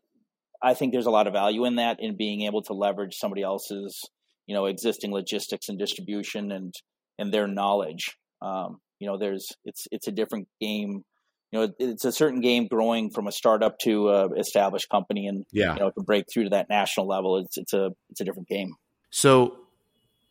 I 0.62 0.74
think 0.74 0.92
there's 0.92 1.06
a 1.06 1.10
lot 1.10 1.26
of 1.26 1.32
value 1.32 1.64
in 1.64 1.76
that 1.76 1.98
in 2.00 2.16
being 2.16 2.42
able 2.42 2.62
to 2.62 2.72
leverage 2.72 3.16
somebody 3.16 3.42
else's 3.42 4.02
you 4.46 4.54
know 4.54 4.66
existing 4.66 5.12
logistics 5.12 5.68
and 5.68 5.78
distribution 5.78 6.50
and 6.50 6.74
and 7.18 7.32
their 7.32 7.46
knowledge. 7.46 8.16
Um, 8.42 8.78
you 8.98 9.06
know, 9.06 9.16
there's 9.16 9.52
it's 9.64 9.86
it's 9.92 10.08
a 10.08 10.12
different 10.12 10.48
game. 10.60 11.04
You 11.52 11.60
know, 11.60 11.72
it's 11.78 12.04
a 12.04 12.12
certain 12.12 12.40
game 12.40 12.66
growing 12.68 13.10
from 13.10 13.26
a 13.26 13.32
startup 13.32 13.78
to 13.80 14.08
a 14.08 14.28
established 14.34 14.88
company, 14.88 15.26
and 15.26 15.44
yeah. 15.52 15.74
you 15.74 15.80
know, 15.80 15.90
to 15.90 16.02
break 16.02 16.26
through 16.32 16.44
to 16.44 16.50
that 16.50 16.68
national 16.68 17.06
level, 17.06 17.38
it's 17.38 17.56
it's 17.56 17.72
a 17.72 17.90
it's 18.10 18.20
a 18.20 18.24
different 18.24 18.48
game. 18.48 18.74
So, 19.10 19.56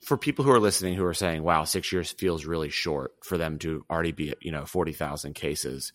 for 0.01 0.17
people 0.17 0.45
who 0.45 0.51
are 0.51 0.59
listening 0.59 0.95
who 0.95 1.05
are 1.05 1.13
saying, 1.13 1.43
"Wow, 1.43 1.63
six 1.63 1.91
years 1.91 2.11
feels 2.11 2.45
really 2.45 2.69
short 2.69 3.13
for 3.23 3.37
them 3.37 3.59
to 3.59 3.85
already 3.89 4.11
be 4.11 4.33
you 4.41 4.51
know 4.51 4.65
forty 4.65 4.93
thousand 4.93 5.33
cases," 5.33 5.93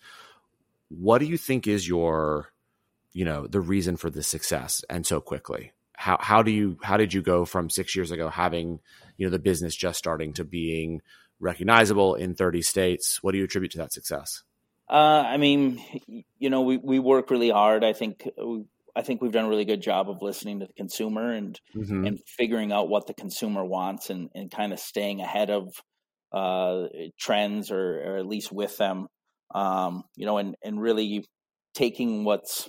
what 0.88 1.18
do 1.18 1.26
you 1.26 1.37
think 1.37 1.66
is 1.66 1.88
your 1.88 2.52
you 3.12 3.25
know 3.25 3.46
the 3.46 3.61
reason 3.61 3.96
for 3.96 4.11
the 4.11 4.23
success 4.23 4.84
and 4.88 5.06
so 5.06 5.20
quickly? 5.20 5.73
How 5.94 6.18
how 6.20 6.42
do 6.42 6.50
you 6.50 6.78
how 6.82 6.96
did 6.96 7.14
you 7.14 7.23
go 7.23 7.44
from 7.44 7.70
six 7.70 7.94
years 7.96 8.11
ago 8.11 8.28
having 8.28 8.80
you 9.16 9.26
know 9.26 9.30
the 9.30 9.38
business 9.38 9.75
just 9.75 9.99
starting 9.99 10.32
to 10.34 10.44
being 10.44 11.00
recognizable 11.40 12.14
in 12.14 12.34
30 12.34 12.62
states 12.62 13.23
what 13.23 13.32
do 13.32 13.38
you 13.38 13.44
attribute 13.44 13.73
to 13.73 13.78
that 13.78 13.92
success 13.92 14.42
Uh, 14.88 15.25
I 15.26 15.37
mean, 15.38 15.80
you 16.38 16.50
know, 16.50 16.62
we, 16.62 16.76
we 16.76 16.99
work 16.99 17.30
really 17.30 17.50
hard. 17.50 17.84
I 17.84 17.94
think 17.94 18.28
I 18.96 19.02
think 19.02 19.20
we've 19.20 19.32
done 19.32 19.46
a 19.46 19.48
really 19.48 19.64
good 19.64 19.82
job 19.82 20.08
of 20.08 20.22
listening 20.22 20.60
to 20.60 20.66
the 20.66 20.72
consumer 20.74 21.32
and 21.32 21.60
mm-hmm. 21.74 22.06
and 22.06 22.20
figuring 22.26 22.72
out 22.72 22.88
what 22.88 23.06
the 23.06 23.14
consumer 23.14 23.64
wants 23.64 24.10
and, 24.10 24.30
and 24.34 24.50
kind 24.50 24.72
of 24.72 24.78
staying 24.78 25.20
ahead 25.20 25.50
of 25.50 25.68
uh, 26.32 26.88
trends 27.18 27.70
or, 27.70 28.02
or, 28.02 28.16
at 28.18 28.26
least 28.26 28.52
with 28.52 28.76
them. 28.76 29.06
Um, 29.54 30.04
you 30.16 30.26
know, 30.26 30.38
and 30.38 30.56
and 30.62 30.80
really 30.80 31.24
taking 31.74 32.24
what's 32.24 32.68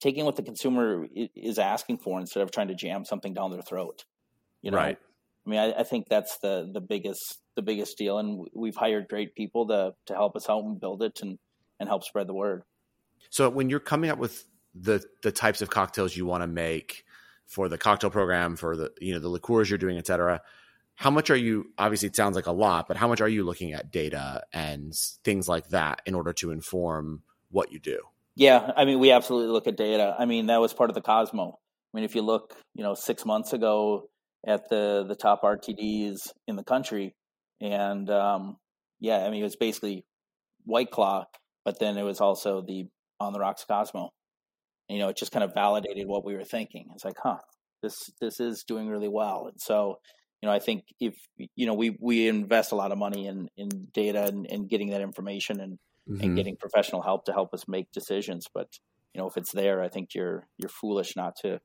taking 0.00 0.24
what 0.24 0.36
the 0.36 0.42
consumer 0.42 1.06
is 1.14 1.58
asking 1.58 1.98
for 1.98 2.18
instead 2.18 2.42
of 2.42 2.50
trying 2.50 2.68
to 2.68 2.74
jam 2.74 3.04
something 3.04 3.34
down 3.34 3.50
their 3.50 3.62
throat. 3.62 4.04
You 4.62 4.70
know, 4.70 4.78
right. 4.78 4.98
I 5.46 5.50
mean, 5.50 5.58
I, 5.58 5.80
I, 5.80 5.82
think 5.82 6.08
that's 6.08 6.38
the 6.38 6.68
the 6.72 6.80
biggest 6.80 7.40
the 7.56 7.62
biggest 7.62 7.98
deal, 7.98 8.18
and 8.18 8.46
we've 8.54 8.76
hired 8.76 9.08
great 9.08 9.34
people 9.34 9.66
to 9.68 9.94
to 10.06 10.14
help 10.14 10.36
us 10.36 10.48
out 10.48 10.64
and 10.64 10.80
build 10.80 11.02
it 11.02 11.20
and 11.22 11.38
and 11.80 11.88
help 11.88 12.04
spread 12.04 12.26
the 12.26 12.34
word. 12.34 12.62
So 13.30 13.48
when 13.48 13.70
you're 13.70 13.80
coming 13.80 14.10
up 14.10 14.18
with 14.18 14.44
the 14.74 15.04
the 15.22 15.32
types 15.32 15.62
of 15.62 15.70
cocktails 15.70 16.16
you 16.16 16.26
want 16.26 16.42
to 16.42 16.46
make 16.46 17.04
for 17.46 17.68
the 17.68 17.78
cocktail 17.78 18.10
program, 18.10 18.56
for 18.56 18.76
the 18.76 18.92
you 19.00 19.12
know 19.12 19.20
the 19.20 19.28
liqueurs 19.28 19.68
you're 19.70 19.78
doing, 19.78 19.98
et 19.98 20.06
cetera, 20.06 20.40
how 20.94 21.10
much 21.10 21.30
are 21.30 21.36
you? 21.36 21.72
Obviously, 21.78 22.08
it 22.08 22.16
sounds 22.16 22.36
like 22.36 22.46
a 22.46 22.52
lot, 22.52 22.88
but 22.88 22.96
how 22.96 23.08
much 23.08 23.20
are 23.20 23.28
you 23.28 23.44
looking 23.44 23.72
at 23.72 23.90
data 23.90 24.42
and 24.52 24.94
things 25.24 25.48
like 25.48 25.68
that 25.68 26.00
in 26.06 26.14
order 26.14 26.32
to 26.34 26.50
inform 26.50 27.22
what 27.50 27.72
you 27.72 27.78
do? 27.78 28.00
Yeah, 28.34 28.72
I 28.76 28.84
mean, 28.84 28.98
we 28.98 29.10
absolutely 29.10 29.52
look 29.52 29.66
at 29.66 29.76
data. 29.76 30.16
I 30.18 30.24
mean, 30.24 30.46
that 30.46 30.60
was 30.60 30.72
part 30.72 30.90
of 30.90 30.94
the 30.94 31.02
Cosmo. 31.02 31.58
I 31.92 31.96
mean, 31.96 32.04
if 32.04 32.14
you 32.14 32.22
look, 32.22 32.56
you 32.74 32.82
know, 32.82 32.94
six 32.94 33.26
months 33.26 33.52
ago, 33.52 34.08
at 34.46 34.68
the 34.68 35.04
the 35.06 35.14
top 35.14 35.42
RTDs 35.42 36.30
in 36.48 36.56
the 36.56 36.64
country, 36.64 37.14
and 37.60 38.08
um, 38.10 38.56
yeah, 39.00 39.18
I 39.18 39.30
mean 39.30 39.40
it 39.40 39.44
was 39.44 39.56
basically 39.56 40.04
White 40.64 40.90
Claw, 40.90 41.26
but 41.64 41.78
then 41.78 41.96
it 41.96 42.02
was 42.02 42.20
also 42.20 42.62
the 42.62 42.86
On 43.20 43.32
the 43.32 43.40
Rocks 43.40 43.64
Cosmo. 43.68 44.10
You 44.92 44.98
know, 44.98 45.08
it 45.08 45.16
just 45.16 45.32
kind 45.32 45.44
of 45.44 45.54
validated 45.54 46.06
what 46.06 46.24
we 46.24 46.34
were 46.34 46.44
thinking. 46.44 46.88
It's 46.94 47.04
like, 47.04 47.16
huh, 47.22 47.38
this 47.82 48.10
this 48.20 48.40
is 48.40 48.64
doing 48.64 48.88
really 48.88 49.08
well, 49.08 49.46
and 49.46 49.60
so 49.60 49.98
you 50.42 50.48
know, 50.48 50.54
I 50.54 50.58
think 50.58 50.84
if 51.00 51.14
you 51.54 51.66
know 51.66 51.74
we 51.74 51.96
we 52.00 52.28
invest 52.28 52.72
a 52.72 52.76
lot 52.76 52.92
of 52.92 52.98
money 52.98 53.26
in 53.26 53.48
in 53.56 53.68
data 53.92 54.24
and, 54.24 54.46
and 54.50 54.68
getting 54.68 54.90
that 54.90 55.00
information 55.00 55.60
and 55.60 55.78
mm-hmm. 56.08 56.22
and 56.22 56.36
getting 56.36 56.56
professional 56.56 57.02
help 57.02 57.26
to 57.26 57.32
help 57.32 57.54
us 57.54 57.68
make 57.68 57.90
decisions, 57.92 58.46
but 58.52 58.68
you 59.14 59.20
know, 59.20 59.28
if 59.28 59.36
it's 59.36 59.52
there, 59.52 59.82
I 59.82 59.88
think 59.88 60.14
you're 60.14 60.46
you're 60.58 60.68
foolish 60.68 61.16
not 61.16 61.36
to 61.42 61.60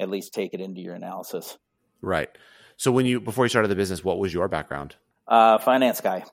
at 0.00 0.08
least 0.08 0.32
take 0.32 0.54
it 0.54 0.60
into 0.60 0.80
your 0.80 0.94
analysis. 0.94 1.58
Right. 2.00 2.30
So 2.76 2.90
when 2.90 3.06
you 3.06 3.20
before 3.20 3.44
you 3.44 3.50
started 3.50 3.68
the 3.68 3.76
business, 3.76 4.02
what 4.02 4.18
was 4.18 4.32
your 4.32 4.48
background? 4.48 4.96
Uh, 5.28 5.58
finance 5.58 6.00
guy. 6.00 6.24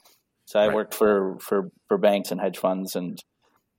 So 0.46 0.60
I 0.60 0.68
right. 0.68 0.75
worked 0.75 0.94
for 0.94 1.38
for 1.39 1.70
for 1.88 1.98
banks 1.98 2.32
and 2.32 2.39
hedge 2.39 2.58
funds 2.58 2.96
and 2.96 3.22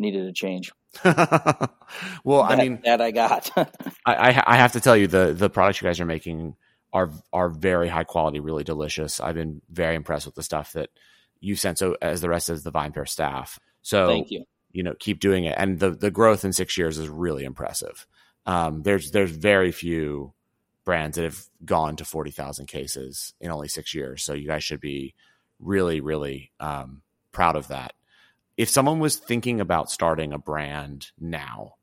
needed 0.01 0.27
a 0.27 0.33
change. 0.33 0.73
well, 1.05 1.15
that, 1.15 2.51
I 2.51 2.57
mean 2.57 2.81
that 2.85 3.01
I 3.01 3.11
got. 3.11 3.51
I, 4.07 4.43
I 4.45 4.57
have 4.57 4.73
to 4.73 4.81
tell 4.81 4.97
you 4.97 5.07
the 5.07 5.33
the 5.33 5.51
products 5.51 5.81
you 5.81 5.87
guys 5.87 6.01
are 6.01 6.07
making 6.07 6.57
are 6.93 7.11
are 7.33 7.49
very 7.49 7.89
high 7.89 8.05
quality, 8.05 8.41
really 8.41 8.65
delicious. 8.65 9.21
I've 9.21 9.35
been 9.35 9.63
very 9.71 9.95
impressed 9.95 10.27
with 10.27 10.35
the 10.35 10.43
stuff 10.43 10.73
that 10.73 10.91
you 11.41 11.57
sent. 11.57 11.79
So 11.79 11.97
as 12.03 12.21
the 12.21 12.29
rest 12.29 12.51
of 12.51 12.63
the 12.63 12.73
VinePair 12.73 13.09
staff. 13.09 13.59
So 13.83 14.09
thank 14.09 14.31
you. 14.31 14.45
You 14.73 14.83
know, 14.85 14.95
keep 14.99 15.21
doing 15.21 15.45
it, 15.45 15.55
and 15.57 15.79
the 15.79 15.91
the 15.91 16.11
growth 16.11 16.45
in 16.45 16.53
six 16.53 16.77
years 16.77 16.99
is 16.99 17.09
really 17.09 17.45
impressive. 17.45 18.07
Um, 18.47 18.83
there's 18.83 19.11
there's 19.11 19.31
very 19.31 19.73
few 19.73 20.33
brands 20.85 21.17
that 21.17 21.25
have 21.25 21.45
gone 21.65 21.95
to 21.97 22.05
40,000 22.05 22.67
cases 22.67 23.35
in 23.41 23.51
only 23.51 23.69
six 23.69 23.95
years. 23.95 24.23
So 24.23 24.33
you 24.33 24.49
guys 24.49 24.65
should 24.65 24.81
be 24.81 25.15
really, 25.59 26.01
really 26.01 26.51
um, 26.59 27.03
proud 27.33 27.57
of 27.57 27.69
that. 27.69 27.93
If 28.61 28.69
someone 28.69 28.99
was 28.99 29.17
thinking 29.17 29.59
about 29.59 29.91
starting 29.91 30.35
a 30.35 30.39
brand 30.39 31.13
now 31.19 31.77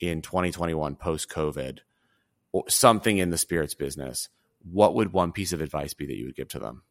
in 0.00 0.22
2021 0.22 0.96
post 0.96 1.30
COVID, 1.30 1.78
or 2.50 2.64
something 2.68 3.18
in 3.18 3.30
the 3.30 3.38
spirits 3.38 3.74
business, 3.74 4.28
what 4.68 4.96
would 4.96 5.12
one 5.12 5.30
piece 5.30 5.52
of 5.52 5.60
advice 5.60 5.94
be 5.94 6.04
that 6.04 6.16
you 6.16 6.24
would 6.24 6.34
give 6.34 6.48
to 6.48 6.58
them? 6.58 6.82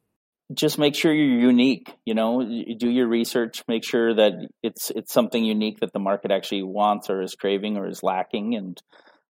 Just 0.54 0.80
make 0.80 0.96
sure 0.96 1.14
you're 1.14 1.50
unique. 1.50 1.94
You 2.06 2.14
know, 2.14 2.42
do 2.78 2.90
your 2.90 3.10
research. 3.10 3.62
Make 3.68 3.84
sure 3.84 4.14
that 4.14 4.32
it's 4.64 4.90
it's 4.92 5.12
something 5.12 5.44
unique 5.44 5.82
that 5.82 5.92
the 5.92 6.00
market 6.00 6.32
actually 6.32 6.64
wants 6.64 7.10
or 7.10 7.22
is 7.22 7.36
craving 7.36 7.76
or 7.76 7.90
is 7.90 8.04
lacking, 8.04 8.56
and 8.56 8.82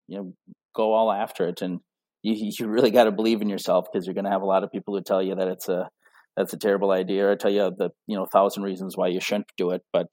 you 0.08 0.18
know, 0.20 0.34
go 0.76 0.94
all 0.94 1.12
after 1.12 1.48
it. 1.48 1.64
And 1.64 1.80
you, 2.22 2.52
you 2.60 2.68
really 2.68 2.92
got 2.92 3.06
to 3.06 3.12
believe 3.12 3.42
in 3.42 3.50
yourself 3.50 3.88
because 3.92 4.06
you're 4.06 4.14
going 4.14 4.26
to 4.26 4.32
have 4.32 4.44
a 4.44 4.46
lot 4.46 4.64
of 4.64 4.72
people 4.72 4.96
who 4.96 5.02
tell 5.02 5.24
you 5.24 5.34
that 5.34 5.48
it's 5.48 5.70
a 5.70 5.90
that's 6.38 6.54
a 6.54 6.58
terrible 6.58 6.92
idea. 6.92 7.30
I 7.30 7.36
tell 7.36 7.52
you 7.52 7.72
the 7.76 7.90
you 8.06 8.16
know 8.16 8.26
thousand 8.26 8.64
reasons 8.64 8.96
why 8.96 9.08
you 9.08 9.20
shouldn't 9.20 9.52
do 9.58 9.72
it 9.72 9.82
but 9.92 10.08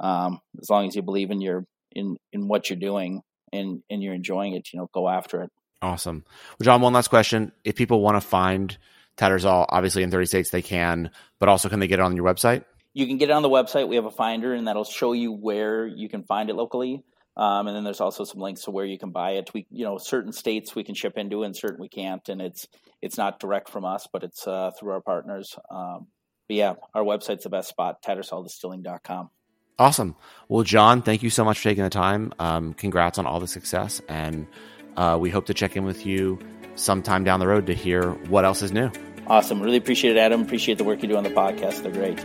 um, 0.00 0.40
as 0.60 0.70
long 0.70 0.86
as 0.86 0.96
you 0.96 1.02
believe 1.02 1.30
in 1.30 1.40
your 1.40 1.66
in 1.92 2.16
in 2.32 2.48
what 2.48 2.70
you're 2.70 2.78
doing 2.78 3.20
and 3.52 3.82
and 3.90 4.02
you're 4.02 4.14
enjoying 4.14 4.54
it 4.54 4.68
you 4.72 4.78
know 4.78 4.88
go 4.94 5.08
after 5.08 5.42
it. 5.42 5.50
Awesome. 5.82 6.24
Well 6.58 6.64
john 6.64 6.80
one 6.80 6.94
last 6.94 7.08
question. 7.08 7.52
If 7.64 7.74
people 7.74 8.00
want 8.00 8.16
to 8.16 8.26
find 8.26 8.78
tattersall 9.18 9.66
obviously 9.68 10.02
in 10.02 10.10
30 10.10 10.26
states 10.26 10.50
they 10.50 10.62
can 10.62 11.10
but 11.38 11.48
also 11.48 11.68
can 11.68 11.80
they 11.80 11.88
get 11.88 11.98
it 11.98 12.02
on 12.02 12.16
your 12.16 12.24
website? 12.24 12.64
You 12.94 13.06
can 13.08 13.18
get 13.18 13.28
it 13.28 13.32
on 13.32 13.42
the 13.42 13.50
website. 13.50 13.88
We 13.88 13.96
have 13.96 14.04
a 14.04 14.10
finder 14.10 14.54
and 14.54 14.68
that'll 14.68 14.84
show 14.84 15.12
you 15.12 15.32
where 15.32 15.86
you 15.86 16.08
can 16.08 16.22
find 16.22 16.48
it 16.48 16.54
locally 16.54 17.02
um, 17.36 17.66
and 17.66 17.76
then 17.76 17.84
there's 17.84 18.00
also 18.00 18.24
some 18.24 18.40
links 18.40 18.62
to 18.62 18.70
where 18.70 18.84
you 18.84 18.98
can 18.98 19.10
buy 19.10 19.32
it. 19.32 19.52
We, 19.52 19.66
you 19.70 19.84
know, 19.84 19.98
certain 19.98 20.32
states 20.32 20.74
we 20.74 20.84
can 20.84 20.94
ship 20.94 21.18
into, 21.18 21.42
and 21.42 21.56
certain 21.56 21.80
we 21.80 21.88
can't, 21.88 22.26
and 22.28 22.40
it's 22.40 22.68
it's 23.02 23.18
not 23.18 23.40
direct 23.40 23.68
from 23.68 23.84
us, 23.84 24.06
but 24.12 24.22
it's 24.22 24.46
uh, 24.46 24.70
through 24.78 24.92
our 24.92 25.00
partners. 25.00 25.56
Um, 25.70 26.06
but 26.48 26.56
yeah, 26.56 26.74
our 26.94 27.02
website's 27.02 27.44
the 27.44 27.50
best 27.50 27.68
spot: 27.68 28.02
tattersalldistilling.com. 28.02 29.30
Awesome. 29.78 30.14
Well, 30.48 30.62
John, 30.62 31.02
thank 31.02 31.24
you 31.24 31.30
so 31.30 31.44
much 31.44 31.58
for 31.58 31.64
taking 31.64 31.82
the 31.82 31.90
time. 31.90 32.32
Um, 32.38 32.74
congrats 32.74 33.18
on 33.18 33.26
all 33.26 33.40
the 33.40 33.48
success, 33.48 34.00
and 34.08 34.46
uh, 34.96 35.18
we 35.20 35.30
hope 35.30 35.46
to 35.46 35.54
check 35.54 35.76
in 35.76 35.84
with 35.84 36.06
you 36.06 36.38
sometime 36.76 37.24
down 37.24 37.40
the 37.40 37.48
road 37.48 37.66
to 37.66 37.74
hear 37.74 38.10
what 38.28 38.44
else 38.44 38.62
is 38.62 38.70
new. 38.70 38.90
Awesome. 39.26 39.60
Really 39.60 39.78
appreciate 39.78 40.16
it, 40.16 40.20
Adam. 40.20 40.42
Appreciate 40.42 40.78
the 40.78 40.84
work 40.84 41.02
you 41.02 41.08
do 41.08 41.16
on 41.16 41.24
the 41.24 41.30
podcast. 41.30 41.82
They're 41.82 41.92
great. 41.92 42.24